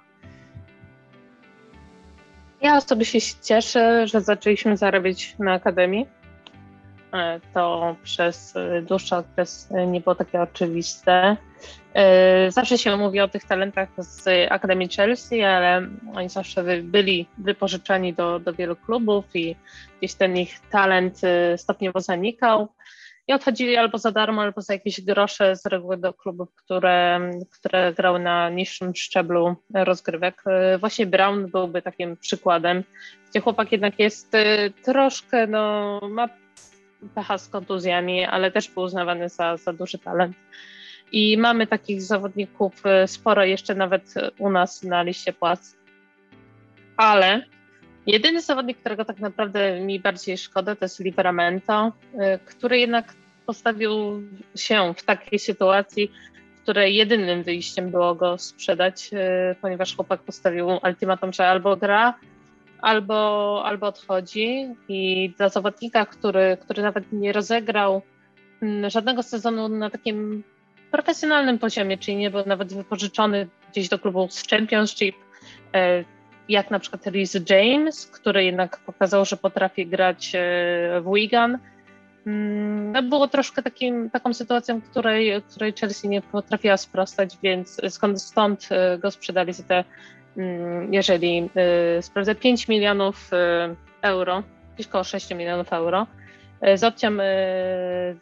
[2.61, 6.07] Ja osobiście się cieszę, że zaczęliśmy zarabiać na Akademii.
[7.17, 11.37] E, to przez dłuższy okres nie było takie oczywiste.
[11.95, 18.15] E, zawsze się mówi o tych talentach z Akademii Chelsea, ale oni zawsze byli wypożyczani
[18.15, 19.57] do, do wielu klubów i
[19.99, 22.69] gdzieś ten ich talent e, stopniowo zanikał
[23.29, 27.93] i odchodzili albo za darmo, albo za jakieś grosze z reguły do klubów, które, które
[27.93, 30.43] grały na niższym szczeblu rozgrywek.
[30.81, 32.85] Właśnie Brown byłby takim przykładem,
[33.31, 34.33] gdzie chłopak jednak jest
[34.85, 36.29] troszkę, no, ma
[37.15, 40.37] pecha z kontuzjami, ale też był uznawany za, za duży talent.
[41.13, 45.77] I mamy takich zawodników e, sporo jeszcze nawet u nas na liście płac.
[46.97, 47.43] Ale
[48.07, 53.15] jedyny zawodnik, którego tak naprawdę mi bardziej szkoda, to jest Liveramento, e, który jednak
[53.47, 54.23] postawił
[54.57, 56.13] się w takiej sytuacji,
[56.57, 62.15] w której jedynym wyjściem było go sprzedać, e, ponieważ chłopak postawił ultimatum, że albo gra,
[62.81, 64.75] albo, albo odchodzi.
[64.89, 68.03] I dla zawodnika, który, który nawet nie rozegrał
[68.63, 70.45] mm, żadnego sezonu na takim
[70.91, 75.17] profesjonalnym poziomie, czyli nie był nawet wypożyczony gdzieś do klubu z Championship,
[75.75, 76.05] e,
[76.49, 80.39] jak na przykład Reese James, który jednak pokazał, że potrafi grać e,
[81.01, 81.59] w Wigan.
[82.27, 88.23] Mm, no było troszkę takim, taką sytuacją, której, której Chelsea nie potrafiła sprostać, więc skąd,
[88.23, 89.85] stąd e, go sprzedali za te
[90.91, 91.51] jeżeli
[91.99, 93.37] y, sprawdzę 5 milionów y,
[94.03, 94.43] euro,
[94.75, 96.07] gdzieś około 6 milionów euro,
[96.69, 97.11] y, z opcją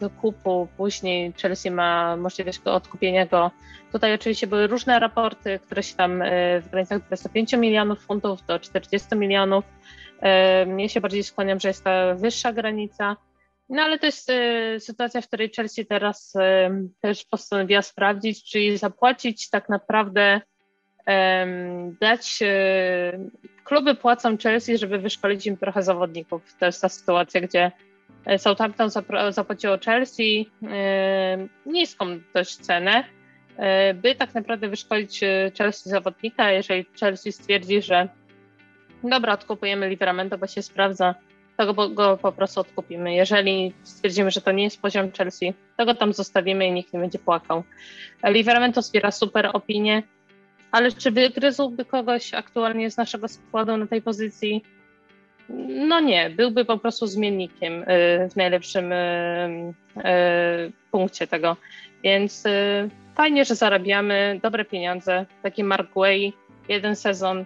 [0.01, 3.51] wykupu później Chelsea ma możliwość odkupienia go.
[3.93, 6.23] Tutaj oczywiście były różne raporty, które się tam
[6.63, 9.65] w granicach 25 milionów funtów do 40 milionów.
[10.67, 13.17] Mnie się bardziej skłaniam, że jest ta wyższa granica.
[13.69, 14.33] No ale to jest
[14.79, 16.33] sytuacja, w której Chelsea teraz
[17.01, 20.41] też postanowiła sprawdzić, czyli zapłacić tak naprawdę
[22.01, 22.39] dać.
[22.43, 23.19] E,
[23.65, 26.57] kluby płacą Chelsea, żeby wyszkolić im trochę zawodników.
[26.61, 27.73] To jest ta sytuacja, gdzie
[28.25, 28.91] e, Southampton
[29.31, 30.51] zapłaciło Chelsea
[31.67, 33.05] niską dość cenę,
[33.57, 35.21] e, by tak naprawdę wyszkolić
[35.59, 36.51] Chelsea zawodnika.
[36.51, 38.09] Jeżeli Chelsea stwierdzi, że
[39.05, 41.15] dobra, odkupujemy Liveramento, bo się sprawdza
[41.57, 43.15] to go, go po prostu odkupimy.
[43.15, 47.01] Jeżeli stwierdzimy, że to nie jest poziom Chelsea, to go tam zostawimy i nikt nie
[47.01, 47.63] będzie płakał.
[48.25, 50.03] Livermento zbiera super opinie,
[50.75, 54.63] ale czy wygryzłby kogoś aktualnie z naszego składu na tej pozycji?
[55.89, 57.85] No nie, byłby po prostu zmiennikiem y,
[58.31, 60.03] w najlepszym y, y,
[60.91, 61.57] punkcie tego.
[62.03, 62.45] Więc
[63.15, 65.27] fajnie, że zarabiamy dobre pieniądze.
[65.43, 66.33] Taki Mark Way,
[66.69, 67.45] jeden sezon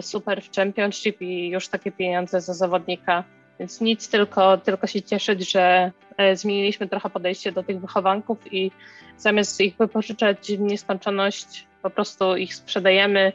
[0.00, 3.24] super w Championship i już takie pieniądze za zawodnika.
[3.58, 5.92] Więc nic, tylko, tylko się cieszyć, że
[6.34, 8.70] zmieniliśmy trochę podejście do tych wychowanków i
[9.16, 13.32] zamiast ich wypożyczać w nieskończoność, po prostu ich sprzedajemy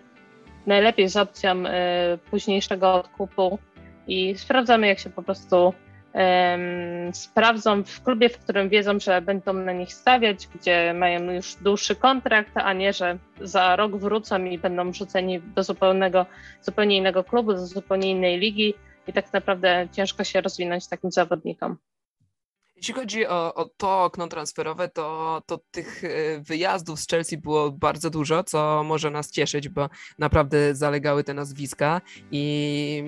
[0.66, 1.64] najlepiej z opcją
[2.32, 3.60] późniejszego odkupu
[4.08, 5.74] i sprawdzamy, jak się po prostu
[7.14, 11.96] sprawdzą w klubie, w którym wiedzą, że będą na nich stawiać, gdzie mają już dłuższy
[11.96, 16.26] kontrakt, a nie, że za rok wrócą i będą wrzuceni do zupełnego,
[16.62, 18.74] zupełnie innego klubu, do zupełnie innej ligi
[19.08, 21.78] i tak naprawdę ciężko się rozwinąć takim zawodnikom.
[22.82, 26.08] Jeśli chodzi o, o, to okno transferowe, to, to tych e,
[26.40, 32.02] wyjazdów z Chelsea było bardzo dużo, co może nas cieszyć, bo naprawdę zalegały te nazwiska.
[32.32, 33.04] I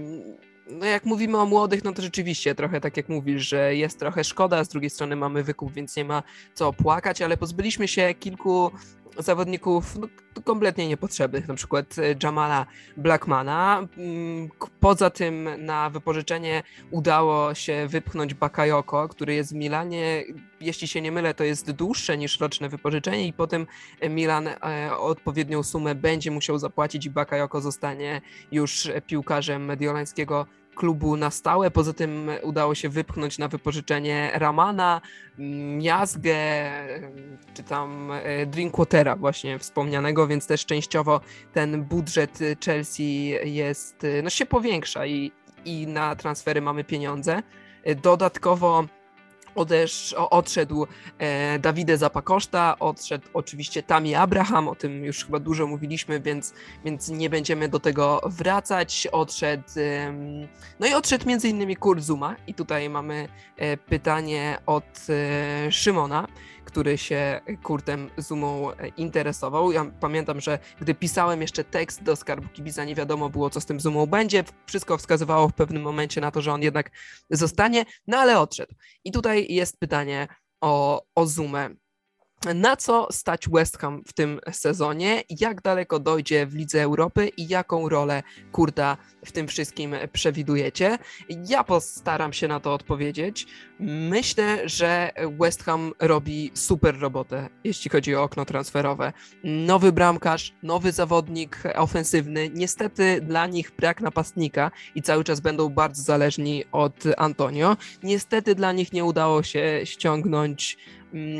[0.69, 4.24] no jak mówimy o młodych, no to rzeczywiście trochę tak jak mówisz, że jest trochę
[4.24, 8.71] szkoda, z drugiej strony mamy wykup, więc nie ma co płakać, ale pozbyliśmy się kilku
[9.18, 10.07] zawodników no,
[10.43, 12.66] kompletnie niepotrzebnych, na przykład e, Jamala
[12.97, 13.88] Blackmana.
[13.97, 14.49] Mm,
[14.80, 20.24] poza tym na wypożyczenie udało się wypchnąć Bakayoko, który jest w Milanie,
[20.61, 23.68] jeśli się nie mylę, to jest dłuższe niż roczne wypożyczenie i potem
[24.09, 30.45] Milan e, odpowiednią sumę będzie musiał zapłacić i Bakayoko zostanie już piłkarzem mediolańskiego
[30.76, 31.71] klubu na stałe.
[31.71, 35.01] Poza tym udało się wypchnąć na wypożyczenie Ramana,
[35.78, 36.36] Miazgę,
[37.53, 41.21] czy tam e, Drinkwatera właśnie wspomnianego, więc też częściowo
[41.53, 45.32] ten budżet Chelsea jest, no się powiększa i,
[45.65, 47.43] i na transfery mamy pieniądze.
[48.01, 48.86] Dodatkowo
[49.56, 50.88] Odesz, odszedł
[51.20, 56.54] e, Dawide Zapakoszta, odszedł oczywiście Tami Abraham, o tym już chyba dużo mówiliśmy, więc,
[56.86, 59.08] więc nie będziemy do tego wracać.
[59.12, 60.14] Odszedł, e,
[60.80, 63.28] no i odszedł między innymi Kurt Zuma i tutaj mamy
[63.58, 66.28] e, pytanie od e, Szymona
[66.74, 69.71] który się Kurtem Zumą e, interesował.
[69.71, 73.65] Ja pamiętam, że gdy pisałem jeszcze tekst do Skarbu Kibiza, nie wiadomo było, co z
[73.65, 74.43] tym Zumą będzie.
[74.65, 76.91] Wszystko wskazywało w pewnym momencie na to, że on jednak
[77.30, 78.74] zostanie, no ale odszedł.
[79.03, 80.28] I tutaj jest pytanie
[80.61, 81.69] o, o Zumę.
[82.55, 85.23] Na co stać West Ham w tym sezonie?
[85.29, 90.97] Jak daleko dojdzie w Lidze Europy i jaką rolę Kurta w tym wszystkim przewidujecie?
[91.49, 93.47] Ja postaram się na to odpowiedzieć.
[93.79, 99.13] Myślę, że West Ham robi super robotę, jeśli chodzi o okno transferowe.
[99.43, 102.49] Nowy bramkarz, nowy zawodnik ofensywny.
[102.53, 107.77] Niestety dla nich brak napastnika i cały czas będą bardzo zależni od Antonio.
[108.03, 110.77] Niestety dla nich nie udało się ściągnąć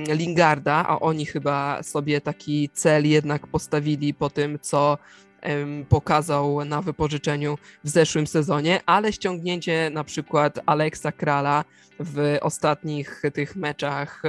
[0.08, 4.98] Lingarda, a oni chyba sobie taki cel jednak postawili po tym, co
[5.90, 11.66] pokazał na wypożyczeniu w zeszłym sezonie, ale ściągnięcie na przykład Aleksa Krala
[12.00, 14.24] w ostatnich tych meczach,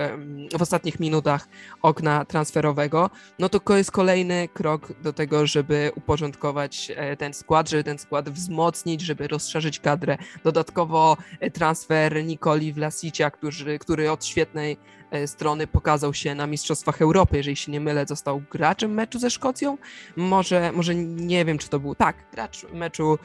[0.59, 1.49] w ostatnich minutach
[1.83, 7.85] okna transferowego, no to jest kolejny krok do tego, żeby uporządkować e, ten skład, żeby
[7.85, 10.19] ten skład wzmocnić, żeby rozszerzyć kadrę.
[10.45, 14.77] Dodatkowo e, transfer Nikoli Vlasicia, który, który od świetnej
[15.27, 19.79] strony pokazał się na Mistrzostwach Europy, jeżeli się nie mylę, został graczem meczu ze Szkocją.
[20.17, 23.19] Może, może nie wiem, czy to był tak, gracz meczu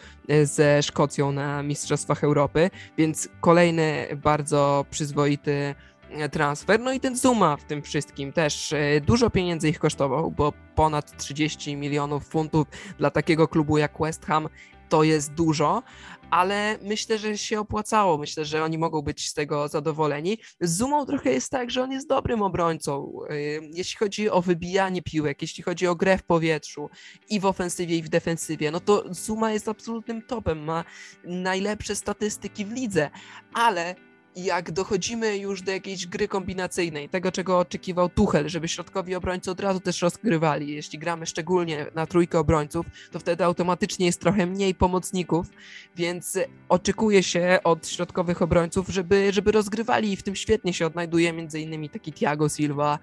[0.43, 5.75] ze Szkocją na Mistrzostwach Europy, więc kolejny bardzo przyzwoity
[6.09, 6.79] e, transfer.
[6.79, 11.17] No i ten Zuma w tym wszystkim też e, dużo pieniędzy ich kosztował, bo ponad
[11.17, 12.67] 30 milionów funtów
[12.97, 14.49] dla takiego klubu jak West Ham
[14.89, 15.83] to jest dużo,
[16.31, 18.17] ale myślę, że się opłacało.
[18.17, 20.37] Myślę, że oni mogą być z tego zadowoleni.
[20.61, 23.19] Z Zumą trochę jest tak, że on jest dobrym obrońcą.
[23.29, 23.35] E,
[23.73, 26.89] jeśli chodzi o wybijanie piłek, jeśli chodzi o grę w powietrzu
[27.29, 30.63] i w ofensywie, i w defensywie, no to Zuma jest absolutnym topem.
[30.63, 30.83] Ma
[31.23, 33.09] najlepsze statystyki w lidze,
[33.53, 33.95] ale
[34.35, 39.59] jak dochodzimy już do jakiejś gry kombinacyjnej, tego czego oczekiwał Tuchel, żeby środkowi obrońcy od
[39.59, 40.73] razu też rozgrywali.
[40.73, 45.47] Jeśli gramy szczególnie na trójkę obrońców, to wtedy automatycznie jest trochę mniej pomocników,
[45.95, 51.33] więc oczekuje się od środkowych obrońców, żeby, żeby rozgrywali i w tym świetnie się odnajduje
[51.33, 52.99] między innymi taki Thiago Silva,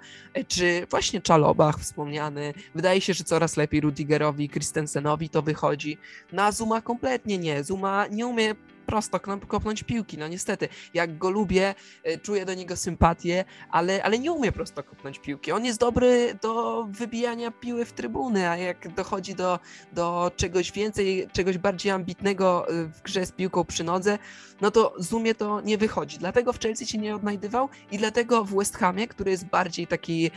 [0.49, 2.55] czy właśnie Czalobach wspomniany.
[2.75, 5.99] Wydaje się, że coraz lepiej Rudigerowi, Christensenowi to wychodzi.
[6.33, 7.65] Na Zuma kompletnie nie.
[7.65, 8.55] Zuma nie umie
[8.87, 10.19] prosto kopnąć piłki.
[10.19, 11.75] No niestety, jak go lubię,
[12.05, 15.53] e, czuję do niego sympatię, ale, ale nie umie prosto kopnąć piłki.
[15.53, 19.59] On jest dobry do wybijania piły w trybuny, a jak dochodzi do,
[19.93, 24.19] do czegoś więcej, czegoś bardziej ambitnego e, w grze z piłką przy nodze,
[24.61, 26.19] no to Zumie to nie wychodzi.
[26.19, 30.31] Dlatego w Chelsea się nie odnajdywał i dlatego w West Hamie, który jest bardziej taki,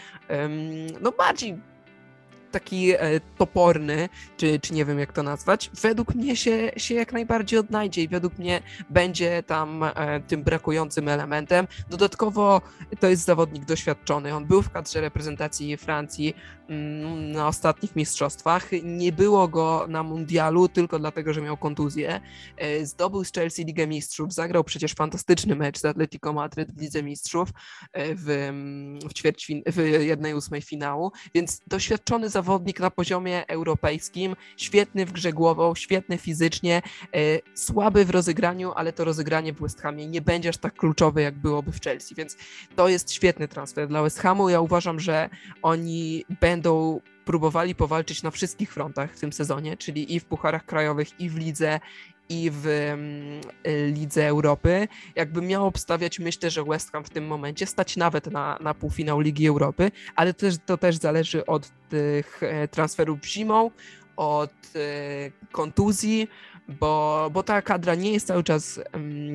[1.02, 1.60] no bardziej
[2.52, 7.14] taki e, toporny, czy, czy nie wiem jak to nazwać, według mnie się, się jak
[7.14, 11.68] najbardziej odnajdzie i według mnie będzie tam e, tym brakującym elementem.
[11.90, 12.62] Dodatkowo
[13.00, 14.36] to jest zawodnik doświadczony.
[14.36, 16.36] On był w kadrze reprezentacji Francji
[16.70, 18.70] mm, na ostatnich mistrzostwach.
[18.84, 22.22] Nie było go na mundialu tylko dlatego, że miał kontuzję.
[22.58, 27.04] E, zdobył z Chelsea Ligę Mistrzów, zagrał przecież fantastyczny mecz z Atletico Madryt w Lidze
[27.04, 27.50] Mistrzów
[27.94, 28.50] w,
[29.04, 35.12] w, ćwierćfin- w jednej ósmej finału, więc doświadczony zawodnik zawodnik na poziomie europejskim, świetny w
[35.12, 36.82] grze głową, świetny fizycznie,
[37.16, 37.20] e,
[37.54, 41.36] słaby w rozegraniu, ale to rozegranie w West Hamie nie będzie aż tak kluczowe, jak
[41.36, 42.38] byłoby w Chelsea, więc
[42.76, 44.50] to jest świetny transfer dla West Hamu.
[44.50, 45.30] Ja uważam, że
[45.62, 51.20] oni będą próbowali powalczyć na wszystkich frontach w tym sezonie, czyli i w pucharach krajowych,
[51.20, 51.80] i w lidze,
[52.30, 53.42] i w mm,
[53.94, 54.88] Lidze Europy.
[55.16, 59.20] Jakby miał obstawiać, myślę, że West Ham w tym momencie stać nawet na, na półfinał
[59.20, 63.72] Ligi Europy, ale też, to też zależy od tych e, transferów zimą,
[64.16, 64.80] od e,
[65.52, 66.28] kontuzji,
[66.70, 68.80] bo, bo ta kadra nie jest cały czas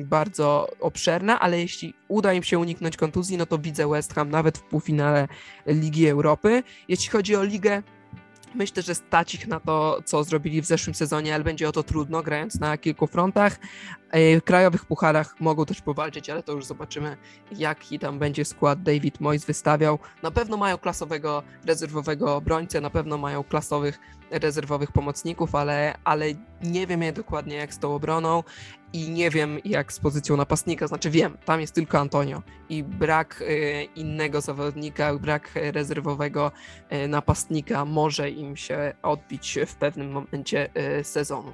[0.03, 4.57] bardzo obszerna, ale jeśli uda im się uniknąć kontuzji, no to widzę West Ham nawet
[4.57, 5.27] w półfinale
[5.67, 6.63] Ligi Europy.
[6.87, 7.83] Jeśli chodzi o ligę,
[8.55, 11.83] Myślę, że stać ich na to, co zrobili w zeszłym sezonie, ale będzie o to
[11.83, 13.59] trudno, grając na kilku frontach.
[14.11, 17.17] E, w krajowych pucharach mogą też powalczyć, ale to już zobaczymy,
[17.51, 19.99] jaki tam będzie skład David Moyes wystawiał.
[20.23, 23.99] Na pewno mają klasowego rezerwowego obrońcę, na pewno mają klasowych
[24.31, 26.25] rezerwowych pomocników, ale, ale
[26.63, 28.43] nie wiem dokładnie jak z tą obroną
[28.95, 33.41] i nie wiem jak z pozycją napastnika, znaczy wiem, tam jest tylko Antonio i brak
[33.41, 36.51] y, innego zawodnika, brak rezerwowego
[36.91, 40.69] y, napastnika może im się odbić w pewnym momencie
[41.03, 41.53] sezonu.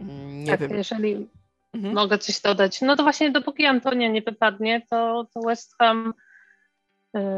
[0.00, 0.70] Mm, nie tak, wiem.
[0.70, 1.28] Jeżeli
[1.74, 1.94] mhm.
[1.94, 6.14] mogę coś dodać, no to właśnie dopóki Antonio nie wypadnie, to, to West Ham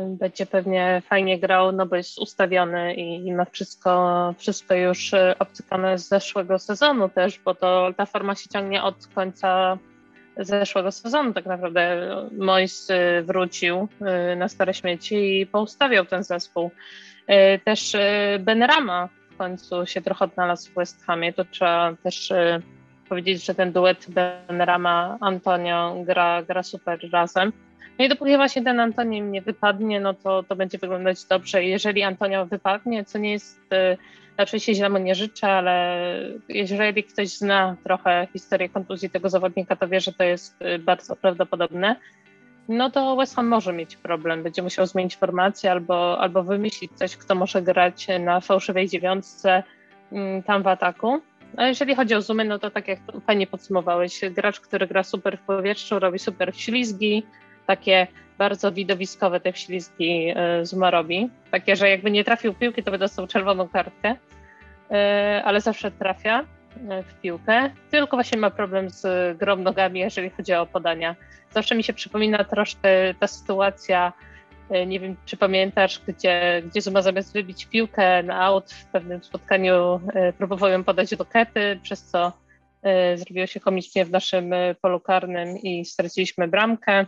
[0.08, 5.98] będzie pewnie fajnie grał, no bo jest ustawiony i, ma wszystko, wszystko już y, obcykane
[5.98, 9.78] z zeszłego sezonu też, bo to ta forma się ciągnie od końca
[10.36, 12.06] zeszłego sezonu tak naprawdę.
[12.38, 13.88] Mois y, wrócił
[14.36, 16.70] na stare śmieci i poustawiał ten zespół.
[17.64, 17.96] Też
[18.40, 22.32] Benrama w końcu się trochę odnalazł w West Hamie, to trzeba też
[23.08, 27.52] powiedzieć, że ten duet Benrama-Antonio gra, gra super razem.
[28.00, 31.64] No i dopóki właśnie ten Antonio nie wypadnie, no to, to będzie wyglądać dobrze.
[31.64, 33.96] Jeżeli Antonio wypadnie, co nie jest, y,
[34.36, 35.96] oczywiście źle mu nie życzę, ale
[36.48, 41.16] jeżeli ktoś zna trochę historię kontuzji tego zawodnika, to wie, że to jest y, bardzo
[41.16, 41.96] prawdopodobne.
[42.68, 44.42] No to West Ham może mieć problem.
[44.42, 49.62] Będzie musiał zmienić formację albo, albo wymyślić coś, kto może grać na fałszywej dziewiątce
[50.12, 51.20] mm, tam w ataku.
[51.56, 55.38] A jeżeli chodzi o zoomy, no to tak jak fajnie podsumowałeś, gracz, który gra super
[55.38, 57.26] w powietrzu, robi super ślizgi,
[57.70, 58.06] takie
[58.38, 61.30] bardzo widowiskowe te wślizgi e, Zuma robi.
[61.50, 64.16] Takie, że jakby nie trafił piłki, to by dostał czerwoną kartkę,
[64.90, 66.44] e, ale zawsze trafia
[66.88, 67.70] e, w piłkę.
[67.90, 71.16] Tylko właśnie ma problem z grą nogami, jeżeli chodzi o podania.
[71.50, 74.12] Zawsze mi się przypomina troszkę ta sytuacja,
[74.86, 80.00] nie wiem, czy pamiętasz, gdzie, gdzie Zuma zamiast wybić piłkę na aut w pewnym spotkaniu
[80.38, 82.32] próbował ją podać do kety, przez co
[83.16, 84.50] zrobiło się komicznie w naszym
[84.82, 87.06] polu karnym i straciliśmy bramkę.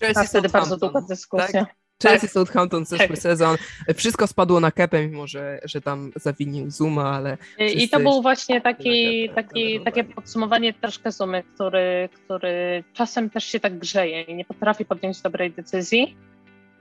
[0.00, 1.64] Chelsea, A wtedy bardzo długa dyskusja.
[1.64, 1.74] Tak?
[2.02, 2.30] Chelsea, tak.
[2.30, 3.18] Southampton zeszły tak.
[3.18, 3.56] sezon.
[3.96, 7.38] Wszystko spadło na kepę, mimo że, że tam zawinił Zuma, ale...
[7.58, 13.60] I to był właśnie taki, taki, takie podsumowanie troszkę Zumy, który, który czasem też się
[13.60, 16.16] tak grzeje i nie potrafi podjąć dobrej decyzji,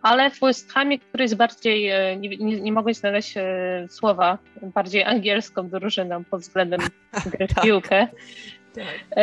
[0.01, 4.37] ale w West Hamie, który jest bardziej, e, nie, nie, nie mogę znaleźć e, słowa,
[4.61, 6.81] bardziej angielską drużyną pod względem
[7.31, 7.63] gry w tak.
[7.63, 8.07] piłkę,
[8.75, 9.17] tak.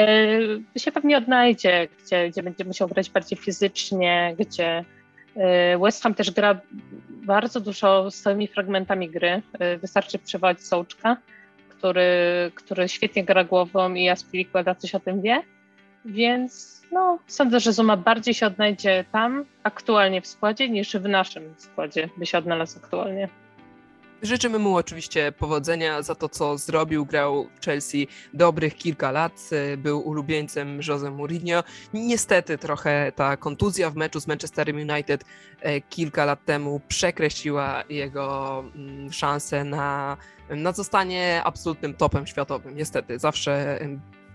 [0.75, 4.85] E, się pewnie odnajdzie, gdzie, gdzie będzie musiał grać bardziej fizycznie, gdzie
[5.37, 6.61] e, West Ham też gra
[7.11, 9.43] bardzo dużo stałymi fragmentami gry.
[9.59, 11.17] E, wystarczy przywołać Sołczka,
[11.69, 12.11] który,
[12.55, 15.43] który świetnie gra głową i Aspilicueta coś o tym wie.
[16.05, 21.55] Więc no, sądzę, że Zuma bardziej się odnajdzie tam aktualnie w składzie niż w naszym
[21.57, 23.29] składzie by się odnalazł aktualnie.
[24.23, 27.07] Życzymy mu oczywiście powodzenia za to, co zrobił.
[27.07, 31.65] Grał w Chelsea dobrych kilka lat, e, był ulubieńcem Jose Mourinho.
[31.95, 35.25] Niestety trochę ta kontuzja w meczu z Manchesterem United
[35.61, 40.17] e, kilka lat temu przekreśliła jego mm, szanse na,
[40.51, 42.77] na zostanie absolutnym topem światowym.
[42.77, 43.79] Niestety, zawsze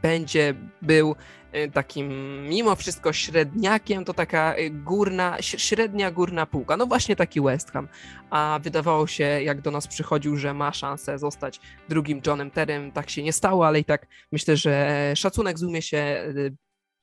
[0.04, 1.16] będzie był
[1.56, 2.10] Y, takim
[2.50, 6.78] mimo wszystko średniakiem, to taka y, górna, średnia górna półka.
[6.78, 7.88] No właśnie taki West Ham.
[8.30, 12.92] A wydawało się, jak do nas przychodził, że ma szansę zostać drugim Johnem Terem.
[12.92, 15.98] Tak się nie stało, ale i tak myślę, że szacunek zumie się
[16.38, 16.56] y,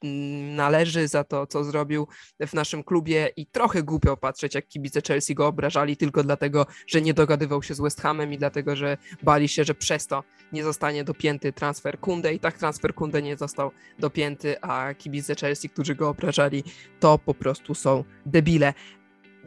[0.03, 2.09] należy za to, co zrobił
[2.41, 7.03] w naszym klubie i trochę głupio patrzeć, jak kibice Chelsea go obrażali tylko dlatego, że
[7.03, 10.65] nie dogadywał się z West Hamem i dlatego, że bali się, że przez to nie
[10.65, 15.95] zostanie dopięty transfer Kunde i tak transfer Kunde nie został dopięty, a kibice Chelsea, którzy
[15.95, 16.65] go obrażali,
[17.01, 18.75] to po prostu są debile.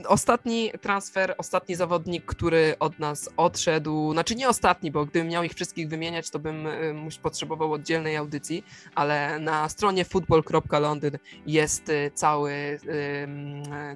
[0.08, 5.54] Ostatni transfer, ostatni zawodnik, który od nas odszedł, znaczy nie ostatni, bo gdybym miał ich
[5.54, 8.64] wszystkich wymieniać, to bym y, potrzebował oddzielnej audycji,
[8.96, 12.80] ale na stronie football.londyn jest y, cały,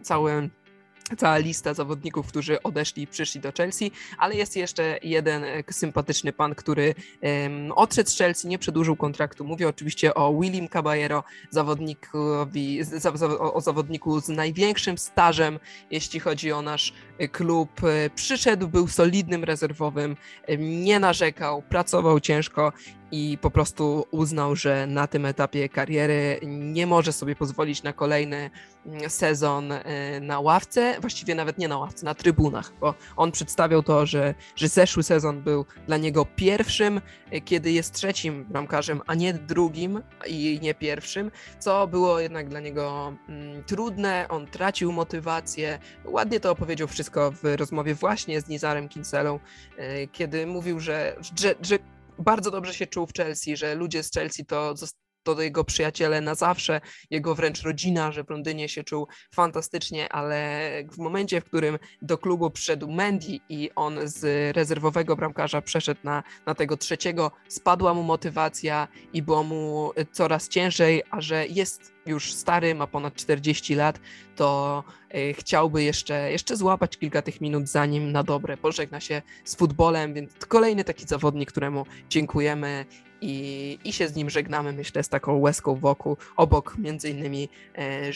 [0.01, 0.49] cały
[1.17, 6.33] cała lista zawodników, którzy odeszli i przyszli do Chelsea, ale jest jeszcze jeden e, sympatyczny
[6.33, 9.45] pan, który um, odszedł z Chelsea, nie przedłużył kontraktu.
[9.45, 15.59] Mówię oczywiście o Willim Caballero, zawodnikowi, za, za, o zawodniku z największym stażem,
[15.91, 17.83] jeśli chodzi o nasz e, klub.
[17.83, 20.15] E, przyszedł, był solidnym rezerwowym,
[20.59, 22.73] nie narzekał, pracował ciężko
[23.11, 28.49] i po prostu uznał, że na tym etapie kariery nie może sobie pozwolić na kolejny
[28.85, 29.81] mm, sezon y,
[30.21, 34.67] na ławce, właściwie nawet nie na ławce, na trybunach, bo on przedstawiał to, że, że
[34.67, 37.01] zeszły sezon był dla niego pierwszym,
[37.33, 42.59] y, kiedy jest trzecim bramkarzem, a nie drugim i nie pierwszym, co było jednak dla
[42.59, 45.79] niego mm, trudne, on tracił motywację.
[46.05, 49.39] Ładnie to opowiedział wszystko w rozmowie właśnie z Nizarem Kinselą,
[49.79, 51.79] y, kiedy mówił, że, że, że
[52.19, 54.75] bardzo dobrze się czuł w Chelsea, że ludzie z Chelsea to
[55.35, 60.69] to jego przyjaciele na zawsze, jego wręcz rodzina, że w Londynie się czuł fantastycznie, ale
[60.91, 66.23] w momencie, w którym do klubu przyszedł Mendy i on z rezerwowego bramkarza przeszedł na,
[66.45, 72.33] na tego trzeciego, spadła mu motywacja i było mu coraz ciężej, a że jest już
[72.33, 73.99] stary, ma ponad 40 lat,
[74.35, 79.55] to e, chciałby jeszcze, jeszcze złapać kilka tych minut, zanim na dobre pożegna się z
[79.55, 82.85] futbolem, więc kolejny taki zawodnik, któremu dziękujemy
[83.21, 88.13] i, i się z nim żegnamy, myślę, z taką łezką wokół, obok między innymi e,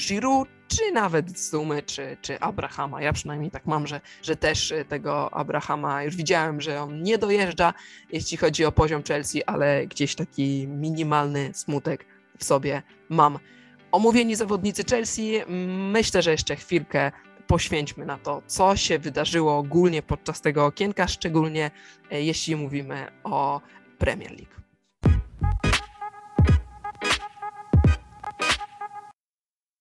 [0.68, 3.02] czy nawet Zumy, czy, czy Abrahama.
[3.02, 7.18] Ja przynajmniej tak mam, że, że też e, tego Abrahama już widziałem, że on nie
[7.18, 7.74] dojeżdża,
[8.12, 12.06] jeśli chodzi o poziom Chelsea, ale gdzieś taki minimalny smutek
[12.38, 13.40] w sobie mam.
[13.92, 15.42] Omówieni zawodnicy Chelsea,
[15.92, 17.12] myślę, że jeszcze chwilkę
[17.48, 21.72] poświęćmy na to, co się wydarzyło ogólnie podczas tego okienka, szczególnie
[22.12, 23.62] e, jeśli mówimy o
[23.98, 24.61] Premier League.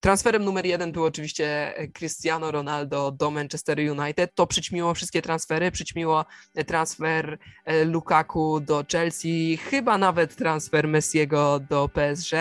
[0.00, 4.34] Transferem numer jeden był oczywiście e, Cristiano Ronaldo do Manchester United.
[4.34, 6.24] To przyćmiło wszystkie transfery, przyćmiło
[6.54, 12.32] e, transfer e, Lukaku do Chelsea, chyba nawet transfer Messiego do PSG.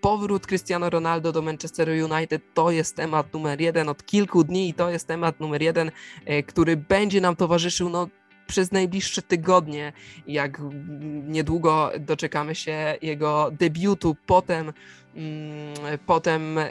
[0.00, 4.74] Powrót Cristiano Ronaldo do Manchester United to jest temat numer jeden od kilku dni i
[4.74, 5.90] to jest temat numer jeden,
[6.46, 8.08] który będzie nam towarzyszył no,
[8.46, 9.92] przez najbliższe tygodnie,
[10.26, 10.60] jak
[11.26, 14.72] niedługo doczekamy się jego debiutu, potem Mm,
[16.06, 16.70] potem, e,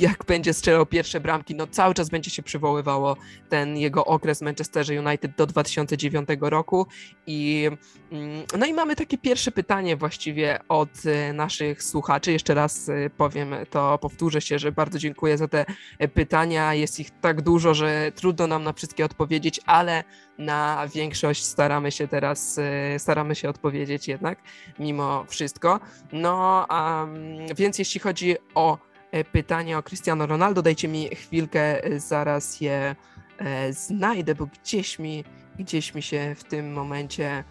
[0.00, 3.16] jak będzie strzelał pierwsze bramki, no cały czas będzie się przywoływało
[3.48, 6.86] ten jego okres w Manchesterze United do 2009 roku.
[7.26, 7.70] I,
[8.12, 12.32] mm, no i mamy takie pierwsze pytanie właściwie od e, naszych słuchaczy.
[12.32, 15.66] Jeszcze raz e, powiem to, powtórzę się, że bardzo dziękuję za te
[16.14, 16.74] pytania.
[16.74, 20.04] Jest ich tak dużo, że trudno nam na wszystkie odpowiedzieć, ale
[20.38, 22.60] na większość staramy się teraz,
[22.98, 24.38] staramy się odpowiedzieć jednak,
[24.78, 25.80] mimo wszystko.
[26.12, 28.78] No, um, więc jeśli chodzi o
[29.10, 32.96] e, pytanie o Cristiano Ronaldo, dajcie mi chwilkę, e, zaraz je
[33.38, 35.24] e, znajdę, bo gdzieś mi,
[35.58, 37.44] gdzieś mi się w tym momencie,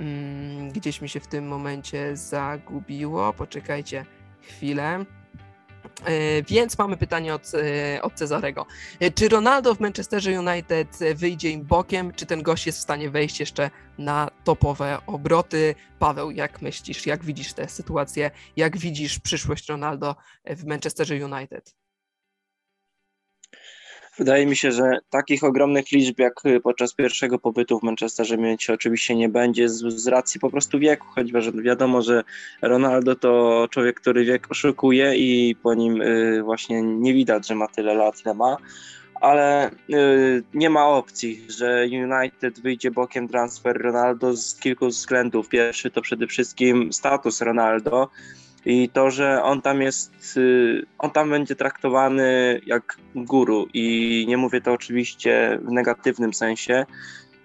[0.00, 3.32] mm, gdzieś mi się w tym momencie zagubiło.
[3.32, 4.06] Poczekajcie
[4.42, 5.04] chwilę.
[6.04, 8.66] E, więc mamy pytanie od, e, od Cezarego.
[9.00, 13.10] E, czy Ronaldo w Manchesterze United wyjdzie im bokiem, czy ten gość jest w stanie
[13.10, 15.74] wejść jeszcze na topowe obroty?
[15.98, 21.74] Paweł, jak myślisz, jak widzisz tę sytuację, jak widzisz przyszłość Ronaldo w Manchesterze United?
[24.18, 28.70] Wydaje mi się, że takich ogromnych liczb jak y, podczas pierwszego pobytu w Manchesterze mieć
[28.70, 32.24] oczywiście nie będzie z, z racji po prostu wieku, choćby wiadomo, że
[32.62, 37.68] Ronaldo to człowiek, który wiek oszukuje i po nim y, właśnie nie widać, że ma
[37.68, 38.56] tyle lat, ile ma
[39.20, 45.48] ale y, nie ma opcji, że United wyjdzie bokiem transfer Ronaldo z kilku względów.
[45.48, 48.08] Pierwszy to przede wszystkim status Ronaldo
[48.68, 53.66] i to, że on tam jest, y, on tam będzie traktowany jak guru.
[53.74, 56.86] I nie mówię to oczywiście w negatywnym sensie.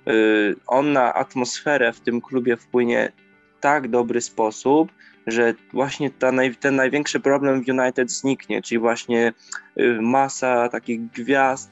[0.10, 3.12] Y, on na atmosferę w tym klubie wpłynie
[3.60, 4.92] tak dobry sposób,
[5.28, 9.34] że właśnie naj, ten największy problem w United zniknie, czyli właśnie
[9.80, 11.72] y, masa takich gwiazd,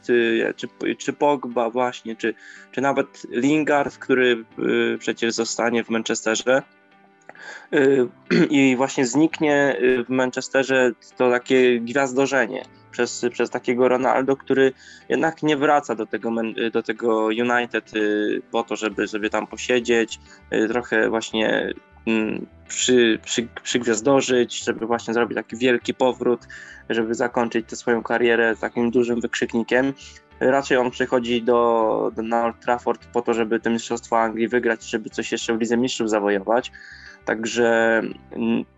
[0.56, 2.34] czy, czy Pogba właśnie, czy,
[2.72, 4.46] czy nawet Lingard, który
[5.00, 6.62] przecież zostanie w Manchesterze,
[8.50, 9.78] i właśnie zniknie
[10.08, 14.74] w Manchesterze to takie gwiazdorzenie przez, przez takiego Ronaldo, który
[15.10, 16.32] jednak nie wraca do tego,
[16.72, 17.92] do tego United
[18.52, 20.20] po to, żeby, żeby tam posiedzieć,
[20.70, 21.74] trochę właśnie
[22.08, 26.48] Mm, przy, przy, przygwiazdorzyć, żeby właśnie zrobić taki wielki powrót,
[26.90, 29.94] żeby zakończyć tę swoją karierę takim dużym wykrzyknikiem.
[30.40, 35.10] Raczej on przychodzi do, do, Old Trafford po to, żeby to Mistrzostwo Anglii wygrać, żeby
[35.10, 36.72] coś jeszcze w Lidze Mistrzów zawojować.
[37.26, 38.02] Także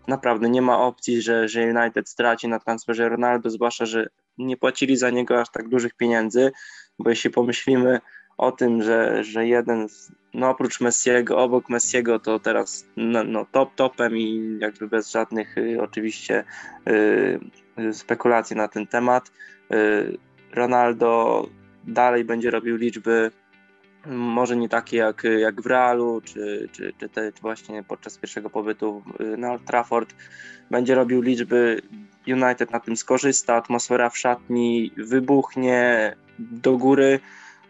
[0.08, 4.06] naprawdę nie ma opcji, że, że United straci na transferze Ronaldo, zwłaszcza, że
[4.38, 6.52] nie płacili za niego aż tak dużych pieniędzy,
[6.98, 8.00] bo jeśli pomyślimy
[8.38, 13.46] o tym, że, że jeden, z, no oprócz Messiego, obok Messiego to teraz no, no
[13.52, 16.44] top topem i jakby bez żadnych y, oczywiście
[17.78, 19.32] y, spekulacji na ten temat.
[19.72, 20.18] Y,
[20.52, 21.46] Ronaldo
[21.84, 23.30] dalej będzie robił liczby
[24.06, 28.50] może nie takie jak, jak w Realu, czy, czy, czy, te, czy właśnie podczas pierwszego
[28.50, 30.14] pobytu y, na Old Trafford.
[30.70, 31.82] Będzie robił liczby,
[32.26, 37.20] United na tym skorzysta, atmosfera w szatni wybuchnie do góry.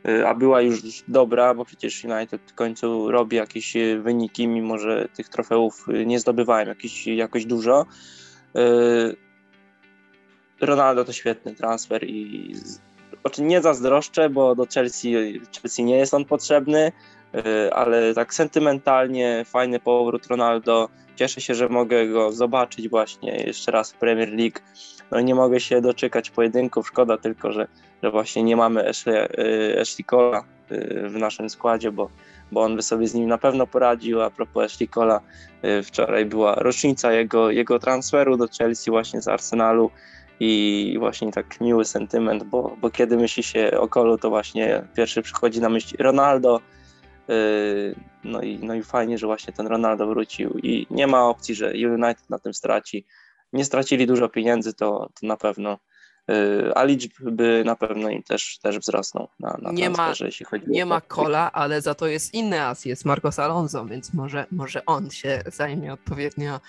[0.09, 4.79] Y, a była już dobra, bo przecież United w końcu robi jakieś y, wyniki, mimo
[4.79, 7.87] że tych trofeów nie zdobywałem jakiś, jakoś dużo.
[10.61, 12.55] Ronaldo to świetny transfer i
[13.25, 16.93] znaczy nie zazdroszczę, bo do Chelsea, Chelsea nie jest on potrzebny,
[17.73, 20.89] ale tak sentymentalnie fajny powrót Ronaldo.
[21.17, 24.59] Cieszę się, że mogę go zobaczyć właśnie jeszcze raz w Premier League.
[25.11, 26.89] No i nie mogę się doczekać pojedynków.
[26.89, 27.69] Szkoda tylko, że
[28.05, 32.11] że właśnie nie mamy Ashley, y, Ashley Cola y, w naszym składzie, bo,
[32.53, 34.23] bo on by sobie z nim na pewno poradził.
[34.23, 35.21] A propos Ashley Cola,
[35.65, 39.91] y, wczoraj była rocznica jego, jego transferu do Chelsea właśnie z Arsenalu
[40.41, 45.23] i właśnie tak miły sentyment, bo, bo kiedy myśli się o Kolu, to właśnie pierwszy
[45.23, 46.61] przychodzi na myśl Ronaldo,
[48.25, 50.59] no i, no i fajnie, że właśnie ten Ronaldo wrócił.
[50.63, 53.07] I nie ma opcji, że United na tym straci.
[53.53, 55.79] Nie stracili dużo pieniędzy, to, to na pewno
[56.31, 60.65] Y, a liczby na pewno im też, też wzrosną na, na nie ma, jeśli chodzi
[60.69, 64.85] Nie ma Kola, ale za to jest inny as, jest Marcos Alonso, więc może, może
[64.85, 66.61] on się zajmie odpowiednio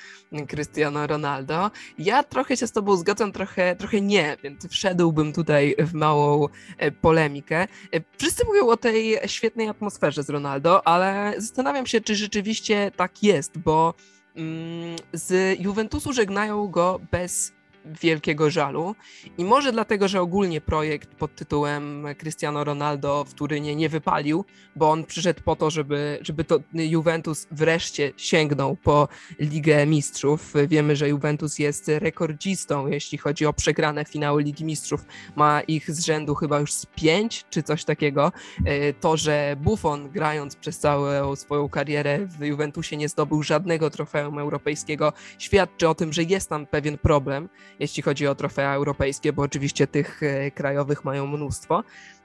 [0.48, 1.72] Cristiano Ronaldo.
[1.98, 6.48] Ja trochę się z tobą zgadzam, trochę, trochę nie, więc wszedłbym tutaj w małą
[6.78, 7.68] e, polemikę.
[7.94, 13.24] E, wszyscy mówią o tej świetnej atmosferze z Ronaldo, ale zastanawiam się, czy rzeczywiście tak
[13.24, 13.94] jest, bo
[14.36, 17.55] mm, z Juventusu żegnają go bez
[18.02, 18.96] wielkiego żalu.
[19.38, 24.92] I może dlatego, że ogólnie projekt pod tytułem Cristiano Ronaldo w Turynie nie wypalił, bo
[24.92, 29.08] on przyszedł po to, żeby, żeby to Juventus wreszcie sięgnął po
[29.40, 30.54] Ligę Mistrzów.
[30.68, 35.06] Wiemy, że Juventus jest rekordzistą, jeśli chodzi o przegrane finały Ligi Mistrzów.
[35.36, 38.32] Ma ich z rzędu chyba już z pięć, czy coś takiego.
[38.66, 44.40] E, to, że Buffon grając przez całą swoją karierę w Juventusie nie zdobył żadnego trofeum
[44.40, 49.42] europejskiego, świadczy o tym, że jest tam pewien problem jeśli chodzi o trofea europejskie, bo
[49.42, 51.84] oczywiście tych e, krajowych mają mnóstwo.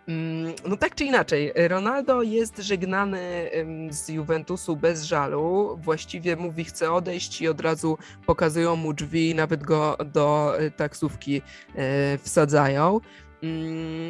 [0.09, 3.51] Mm, no tak czy inaczej, Ronaldo jest żegnany
[3.91, 5.79] z Juventusu bez żalu.
[5.83, 11.43] Właściwie mówi, chce odejść i od razu pokazują mu drzwi, nawet go do e, taksówki
[11.75, 13.01] e, wsadzają.
[13.43, 14.09] Mm,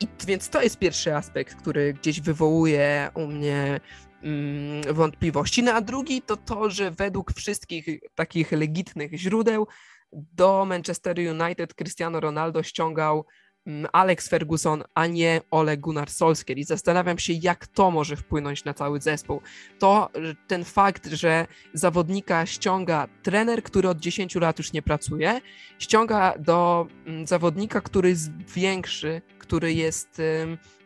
[0.00, 3.80] I więc to jest pierwszy aspekt, który gdzieś wywołuje u mnie
[4.22, 5.62] mm, wątpliwości.
[5.62, 9.66] No a drugi to to, że według wszystkich takich legitnych źródeł
[10.12, 13.26] do Manchester United Cristiano Ronaldo ściągał
[13.92, 18.74] Alex Ferguson, a nie Ole Gunnar Solskjaer i zastanawiam się, jak to może wpłynąć na
[18.74, 19.40] cały zespół.
[19.78, 20.10] To
[20.46, 25.40] ten fakt, że zawodnika ściąga trener, który od 10 lat już nie pracuje,
[25.78, 30.22] ściąga do mm, zawodnika, który jest większy, który jest,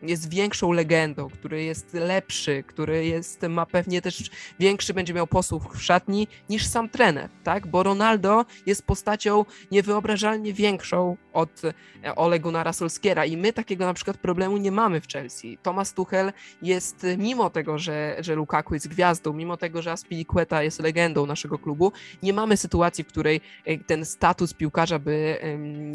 [0.01, 5.75] jest większą legendą, który jest lepszy, który jest, ma pewnie też większy, będzie miał posłuch
[5.75, 7.67] w szatni niż sam trener, tak?
[7.67, 13.93] Bo Ronaldo jest postacią niewyobrażalnie większą od e, Ole Gunnara Solskiera i my takiego na
[13.93, 15.57] przykład problemu nie mamy w Chelsea.
[15.63, 20.79] Thomas Tuchel jest, mimo tego, że, że Lukaku jest gwiazdą, mimo tego, że Aspilicueta jest
[20.79, 21.91] legendą naszego klubu,
[22.23, 25.37] nie mamy sytuacji, w której e, ten status piłkarza by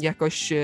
[0.01, 0.57] jakoś e,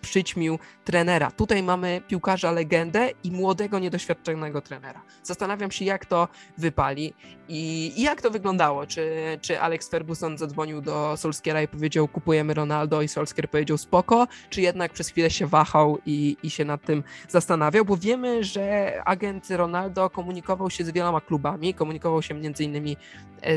[0.00, 1.30] przyćmił trenera.
[1.30, 5.02] Tutaj mamy piłkarza legendę i młodego, niedoświadczonego trenera.
[5.22, 7.14] Zastanawiam się, jak to wypali
[7.48, 8.86] i, i jak to wyglądało.
[8.86, 9.10] Czy,
[9.40, 14.05] czy Alex Ferguson zadzwonił do Solskiera i powiedział, kupujemy Ronaldo i Solskier powiedział, spoko,
[14.50, 18.94] czy jednak przez chwilę się wahał i, i się nad tym zastanawiał, bo wiemy, że
[19.04, 22.96] agent Ronaldo komunikował się z wieloma klubami, komunikował się między innymi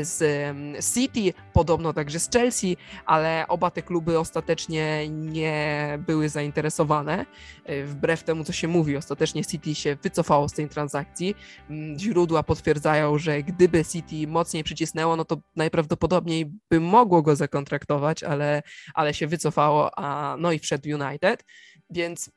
[0.02, 2.76] z City, podobno także z Chelsea,
[3.06, 7.26] ale oba te kluby ostatecznie nie były zainteresowane.
[7.64, 11.34] E, wbrew temu, co się mówi, ostatecznie City się wycofało z tej transakcji.
[11.70, 18.22] Mm, źródła potwierdzają, że gdyby City mocniej przycisnęło, no to najprawdopodobniej by mogło go zakontraktować,
[18.22, 18.62] ale,
[18.94, 21.44] ale się wycofało, a no i wszedł United.
[21.90, 22.30] Więc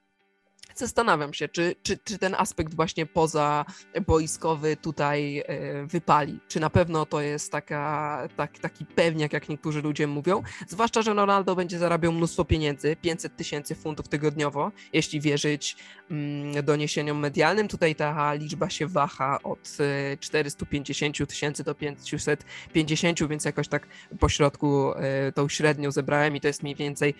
[0.75, 3.65] zastanawiam się, czy, czy, czy ten aspekt właśnie poza
[4.07, 6.39] boiskowy tutaj e, wypali.
[6.47, 10.43] Czy na pewno to jest taka, tak, taki pewniak, jak niektórzy ludzie mówią.
[10.67, 15.75] Zwłaszcza, że Ronaldo będzie zarabiał mnóstwo pieniędzy, 500 tysięcy funtów tygodniowo, jeśli wierzyć
[16.11, 17.67] mm, doniesieniom medialnym.
[17.67, 19.77] Tutaj ta liczba się waha od
[20.19, 23.87] 450 e, tysięcy do 550, więc jakoś tak
[24.19, 27.13] po środku e, tą średnią zebrałem i to jest mniej więcej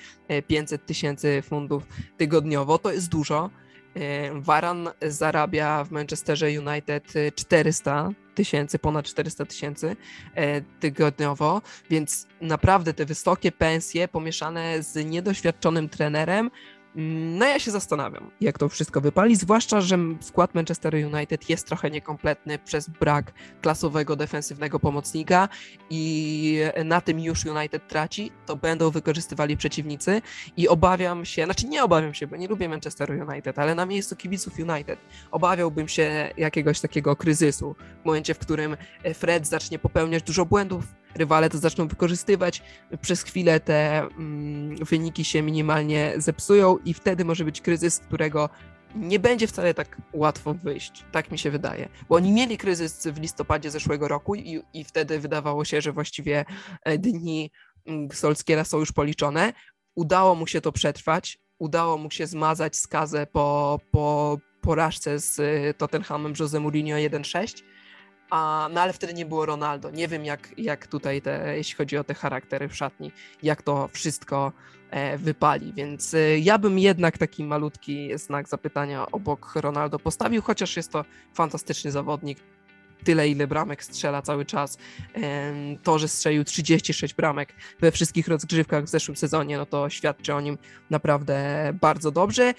[0.48, 1.84] 500 tysięcy funtów
[2.18, 2.78] tygodniowo.
[2.78, 3.43] To jest dużo
[4.34, 9.96] Waran zarabia w Manchesterze United 400 tysięcy, ponad 400 tysięcy
[10.36, 16.52] e, tygodniowo, więc naprawdę te wysokie pensje pomieszane z niedoświadczonym trenerem
[16.96, 21.92] no ja się zastanawiam, jak to wszystko wypali, zwłaszcza, że skład Manchester United jest trochę
[21.92, 25.50] niekompletny przez brak klasowego defensywnego pomocnika
[25.90, 30.22] i na tym już United traci, to będą wykorzystywali przeciwnicy
[30.58, 34.16] i obawiam się, znaczy nie obawiam się, bo nie lubię Manchester United, ale na miejscu
[34.16, 35.00] kibiców United
[35.32, 38.78] obawiałbym się jakiegoś takiego kryzysu, w momencie, w którym
[39.14, 40.86] Fred zacznie popełniać dużo błędów,
[41.16, 42.64] rywale to zaczną wykorzystywać,
[43.02, 48.50] przez chwilę te mm, wyniki się minimalnie zepsują i wtedy może być kryzys, z którego
[48.96, 51.90] nie będzie wcale tak łatwo wyjść, tak mi się wydaje.
[52.10, 56.46] Bo oni mieli kryzys w listopadzie zeszłego roku i, i wtedy wydawało się, że właściwie
[56.84, 57.52] e, dni
[57.86, 59.54] mm, Solskiera są już policzone.
[59.96, 65.74] Udało mu się to przetrwać, udało mu się zmazać skazę po, po porażce z e,
[65.74, 67.64] Tottenhamem Jose Mourinho 1-6
[68.34, 69.92] a, no ale wtedy nie było Ronaldo.
[69.92, 73.12] Nie wiem, jak, jak tutaj, te, jeśli chodzi o te charaktery w szatni,
[73.44, 74.52] jak to wszystko
[74.90, 75.74] e, wypali.
[75.74, 81.06] Więc e, ja bym jednak taki malutki znak zapytania obok Ronaldo postawił, chociaż jest to
[81.34, 82.40] fantastyczny zawodnik
[83.04, 84.78] tyle, ile bramek strzela cały czas.
[85.84, 90.42] To, że strzelił 36 bramek we wszystkich rozgrzewkach w zeszłym sezonie, no to świadczy o
[90.42, 90.58] nim
[90.90, 92.54] naprawdę bardzo dobrze.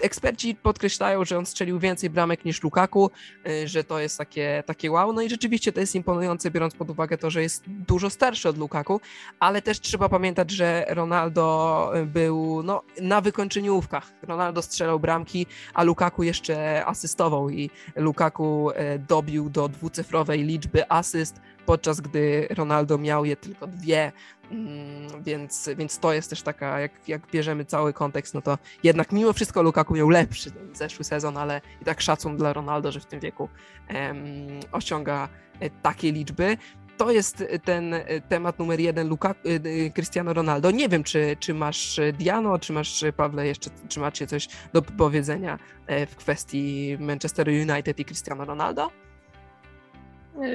[0.00, 3.10] Eksperci podkreślają, że on strzelił więcej bramek niż Lukaku,
[3.48, 5.12] y, że to jest takie, takie wow.
[5.12, 8.58] No i rzeczywiście to jest imponujące, biorąc pod uwagę to, że jest dużo starszy od
[8.58, 9.00] Lukaku,
[9.40, 14.12] ale też trzeba pamiętać, że Ronaldo był no, na wykończeniówkach.
[14.22, 20.90] Ronaldo strzelał bramki, a Lukaku jeszcze asystował i Lukaku e, dobił do 200 dwucyfrowej liczby
[20.90, 24.12] asyst, podczas gdy Ronaldo miał je tylko dwie,
[24.50, 29.12] mm, więc, więc to jest też taka, jak, jak bierzemy cały kontekst, no to jednak
[29.12, 33.00] mimo wszystko Lukaku miał lepszy ten zeszły sezon, ale i tak szacun dla Ronaldo, że
[33.00, 33.48] w tym wieku
[33.94, 35.28] um, osiąga
[35.60, 36.56] e, takie liczby
[36.96, 37.94] to jest ten
[38.28, 40.70] temat numer jeden Luka, e, Cristiano Ronaldo.
[40.70, 45.58] Nie wiem, czy, czy masz Diano, czy masz Pawle jeszcze, czy macie coś do powiedzenia
[45.86, 48.90] e, w kwestii Manchester United i Cristiano Ronaldo?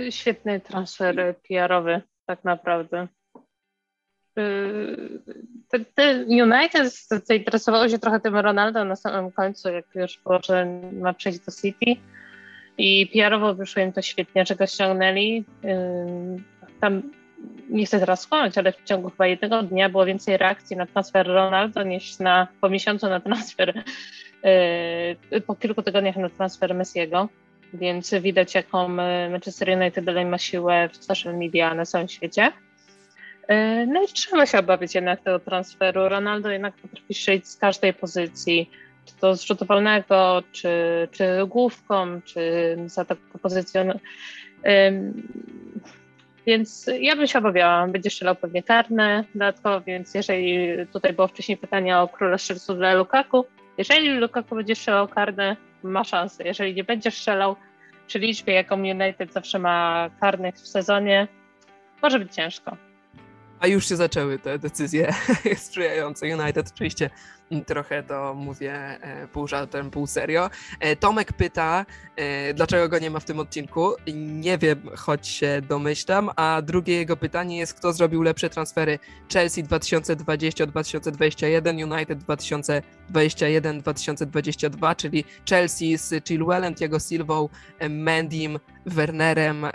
[0.09, 3.07] Świetny transfer PR-owy, tak naprawdę.
[4.35, 5.21] Yy,
[5.95, 6.93] te, United
[7.25, 11.51] zainteresowało się trochę tym Ronaldo na samym końcu, jak już było, że ma przejść do
[11.51, 12.01] City.
[12.77, 15.45] I PR-owo wyszło im to świetnie, że go ściągnęli.
[15.63, 15.73] Yy,
[16.79, 17.01] tam
[17.69, 21.27] nie chcę teraz skłamać, ale w ciągu chyba jednego dnia było więcej reakcji na transfer
[21.27, 23.83] Ronaldo niż na, po miesiącu na transfer,
[25.47, 27.29] po kilku tygodniach na transfer Messiego
[27.73, 32.51] więc widać, jaką e, Manchester United dalej ma siłę w social media na całym świecie.
[33.47, 36.09] E, no i trzeba się obawiać jednak tego transferu.
[36.09, 38.69] Ronaldo jednak potrafi strzelić z każdej pozycji,
[39.05, 40.69] czy to z rzutu wolnego, czy,
[41.11, 42.41] czy główką, czy
[42.87, 43.99] z ataku pozycjon.
[46.45, 47.87] Więc ja bym się obawiała.
[47.87, 52.93] Będzie strzelał pewnie karne dodatkowo, więc jeżeli tutaj było wcześniej pytanie o króla strzelców dla
[52.93, 53.45] Lukaku,
[53.77, 55.55] jeżeli Lukaku będzie strzelał karne,
[55.91, 56.43] ma szansę.
[56.43, 57.55] Jeżeli nie będzie strzelał
[58.07, 61.27] przy liczbie, jaką United zawsze ma karnych w sezonie,
[62.01, 62.77] może być ciężko.
[63.59, 65.13] A już się zaczęły te decyzje
[65.57, 66.71] sprzyjające United.
[66.75, 67.09] Oczywiście
[67.65, 70.49] trochę to mówię e, pół żartem, pół serio.
[70.79, 71.85] E, Tomek pyta,
[72.15, 73.93] e, dlaczego go nie ma w tym odcinku.
[74.13, 76.29] Nie wiem, choć się domyślam.
[76.35, 78.99] A drugie jego pytanie jest, kto zrobił lepsze transfery
[79.33, 87.49] Chelsea 2020-2021, United 2021-2022, czyli Chelsea z Chilwellem, Thiago Silvą,
[87.89, 89.65] Mendym, Wernerem,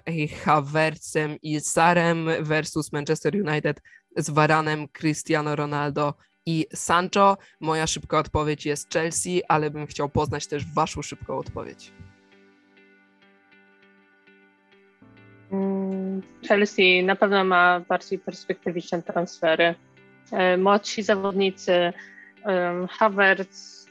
[0.45, 3.81] Havertzem i Sarem versus Manchester United
[4.16, 6.14] z Varanem, Cristiano Ronaldo
[6.49, 7.36] i Sancho.
[7.61, 11.92] Moja szybka odpowiedź jest Chelsea, ale bym chciał poznać też waszą szybką odpowiedź.
[15.53, 19.74] Mm, Chelsea na pewno ma bardziej perspektywiczne transfery.
[20.32, 21.92] E, młodsi zawodnicy,
[22.90, 23.86] Havertz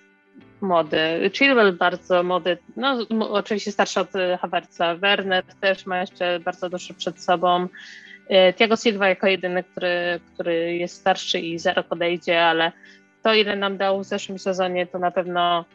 [0.62, 2.98] młody, Chilwell bardzo młody, no
[3.32, 4.10] oczywiście starszy od
[4.42, 7.68] Havertza, Werner też ma jeszcze bardzo dużo przed sobą.
[8.30, 12.72] E, Tiago Silva jako jedyny, który, który jest starszy i zero podejdzie, ale
[13.24, 15.66] to ile nam dał w zeszłym sezonie to na pewno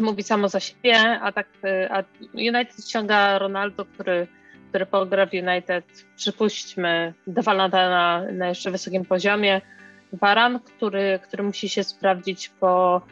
[0.00, 2.04] mówi samo za siebie, a tak e, a
[2.34, 4.26] United ściąga Ronaldo, który
[4.70, 5.84] który pogra w United,
[6.16, 9.60] przypuśćmy, dwa lata na, na jeszcze wysokim poziomie.
[10.12, 13.02] Varan, który, który musi się sprawdzić po,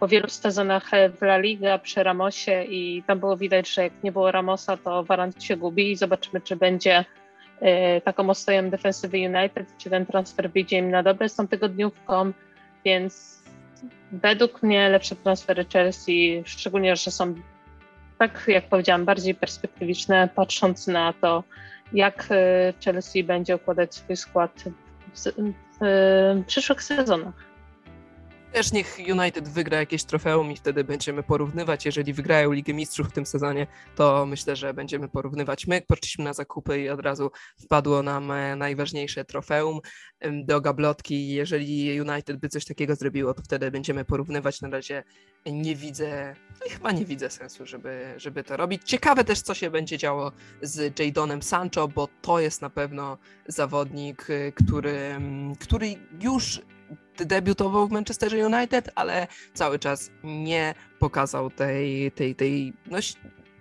[0.00, 4.12] po wielu sezonach w La Liga przy Ramosie i tam było widać, że jak nie
[4.12, 7.04] było Ramosa, to Varan się gubi i zobaczymy, czy będzie y,
[8.04, 12.32] taką ostoją defensywy United, czy ten transfer wyjdzie im na dobre z tą tygodniówką,
[12.84, 13.42] więc
[14.12, 17.34] według mnie lepsze transfery Chelsea, szczególnie, że są
[18.18, 21.44] tak jak powiedziałam, bardziej perspektywiczne, patrząc na to,
[21.92, 24.64] jak e, Chelsea będzie układać swój skład
[25.14, 25.20] w,
[25.80, 27.51] w przyszłych sezonach.
[28.52, 31.86] Też niech United wygra jakieś trofeum i wtedy będziemy porównywać.
[31.86, 35.66] Jeżeli wygrają Ligę Mistrzów w tym sezonie, to myślę, że będziemy porównywać.
[35.66, 37.30] My poszliśmy na zakupy i od razu
[37.64, 39.80] wpadło nam e, najważniejsze trofeum
[40.44, 41.28] do gablotki.
[41.28, 44.60] Jeżeli United by coś takiego zrobiło, to wtedy będziemy porównywać.
[44.60, 45.04] Na razie
[45.46, 48.82] nie widzę, no chyba nie widzę sensu, żeby, żeby to robić.
[48.84, 50.32] Ciekawe też, co się będzie działo
[50.62, 55.20] z Jadonem Sancho, bo to jest na pewno zawodnik, y, który,
[55.60, 56.60] który już
[57.16, 62.98] debiutował w Manchesterze United, ale cały czas nie pokazał tej, tej, tej, no,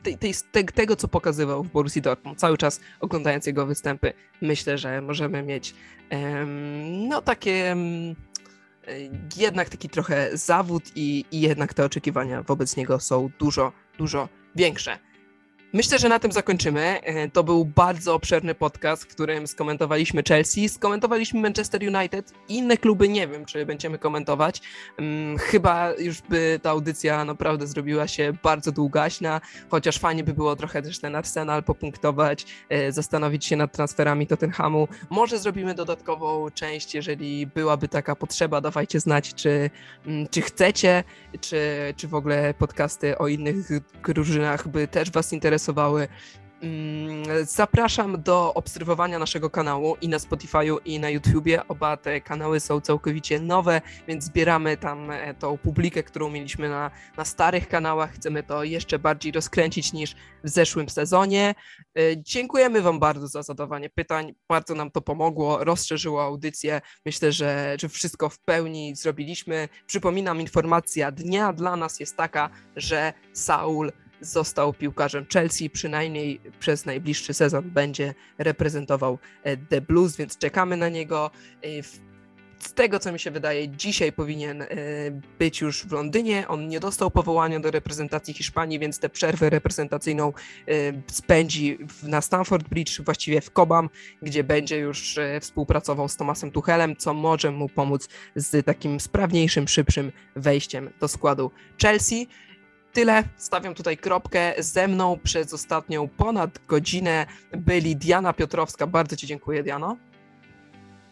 [0.03, 2.39] tej, tej, tej, tego, co pokazywał w Borussii Dortmund.
[2.39, 5.75] Cały czas oglądając jego występy, myślę, że możemy mieć
[6.11, 8.15] um, no takie um,
[9.37, 14.99] jednak taki trochę zawód i, i jednak te oczekiwania wobec niego są dużo, dużo większe.
[15.73, 17.01] Myślę, że na tym zakończymy.
[17.01, 22.33] E, to był bardzo obszerny podcast, w którym skomentowaliśmy Chelsea, skomentowaliśmy Manchester United.
[22.49, 24.61] Inne kluby nie wiem, czy będziemy komentować.
[24.97, 30.55] Hmm, chyba już by ta audycja naprawdę zrobiła się bardzo długaśna, chociaż fajnie by było
[30.55, 34.87] trochę też ten Arsenal popunktować, e, zastanowić się nad transferami Tottenhamu.
[35.09, 38.61] Może zrobimy dodatkową część, jeżeli byłaby taka potrzeba.
[38.61, 39.69] Dawajcie znać, czy,
[40.05, 41.03] mm, czy chcecie,
[41.41, 43.69] czy, czy w ogóle podcasty o innych
[44.07, 46.07] drużynach by też Was interesowały interesowały.
[46.61, 51.67] Mm, zapraszam do obserwowania naszego kanału i na Spotify'u, i na YouTubie.
[51.67, 56.91] Oba te kanały są całkowicie nowe, więc zbieramy tam e, tą publikę, którą mieliśmy na,
[57.17, 58.13] na starych kanałach.
[58.13, 61.55] Chcemy to jeszcze bardziej rozkręcić niż w zeszłym sezonie.
[61.97, 64.33] E, dziękujemy Wam bardzo za zadawanie pytań.
[64.49, 66.81] Bardzo nam to pomogło, rozszerzyło audycję.
[67.05, 69.69] Myślę, że, że wszystko w pełni zrobiliśmy.
[69.87, 73.91] Przypominam, informacja dnia dla nas jest taka, że Saul
[74.21, 80.89] został piłkarzem Chelsea, przynajmniej przez najbliższy sezon będzie reprezentował e, The Blues, więc czekamy na
[80.89, 81.31] niego.
[81.63, 81.67] E,
[82.59, 84.67] z tego, co mi się wydaje, dzisiaj powinien e,
[85.39, 86.47] być już w Londynie.
[86.47, 90.33] On nie dostał powołania do reprezentacji Hiszpanii, więc tę przerwę reprezentacyjną
[91.07, 93.89] spędzi na Stamford Bridge, właściwie w Cobham,
[94.21, 100.11] gdzie będzie już współpracował z Tomasem Tuchelem, co może mu pomóc z takim sprawniejszym, szybszym
[100.35, 101.51] wejściem do składu
[101.81, 102.27] Chelsea.
[102.93, 104.53] Tyle, stawiam tutaj kropkę.
[104.57, 108.87] Ze mną przez ostatnią ponad godzinę byli Diana Piotrowska.
[108.87, 109.97] Bardzo Ci dziękuję, Diano.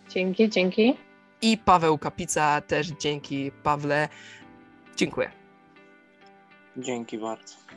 [0.09, 0.97] Dzięki, dzięki.
[1.41, 4.09] I Paweł Kapica, też dzięki, Pawle.
[4.95, 5.31] Dziękuję.
[6.77, 7.68] Dzięki bardzo.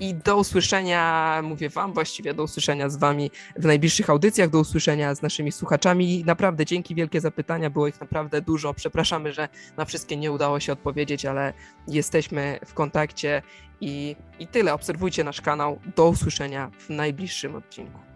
[0.00, 5.14] I do usłyszenia, mówię Wam właściwie, do usłyszenia z Wami w najbliższych audycjach, do usłyszenia
[5.14, 6.24] z naszymi słuchaczami.
[6.26, 8.74] Naprawdę dzięki wielkie za pytania, było ich naprawdę dużo.
[8.74, 11.52] Przepraszamy, że na wszystkie nie udało się odpowiedzieć, ale
[11.88, 13.42] jesteśmy w kontakcie
[13.80, 14.74] i, i tyle.
[14.74, 15.80] Obserwujcie nasz kanał.
[15.96, 18.15] Do usłyszenia w najbliższym odcinku.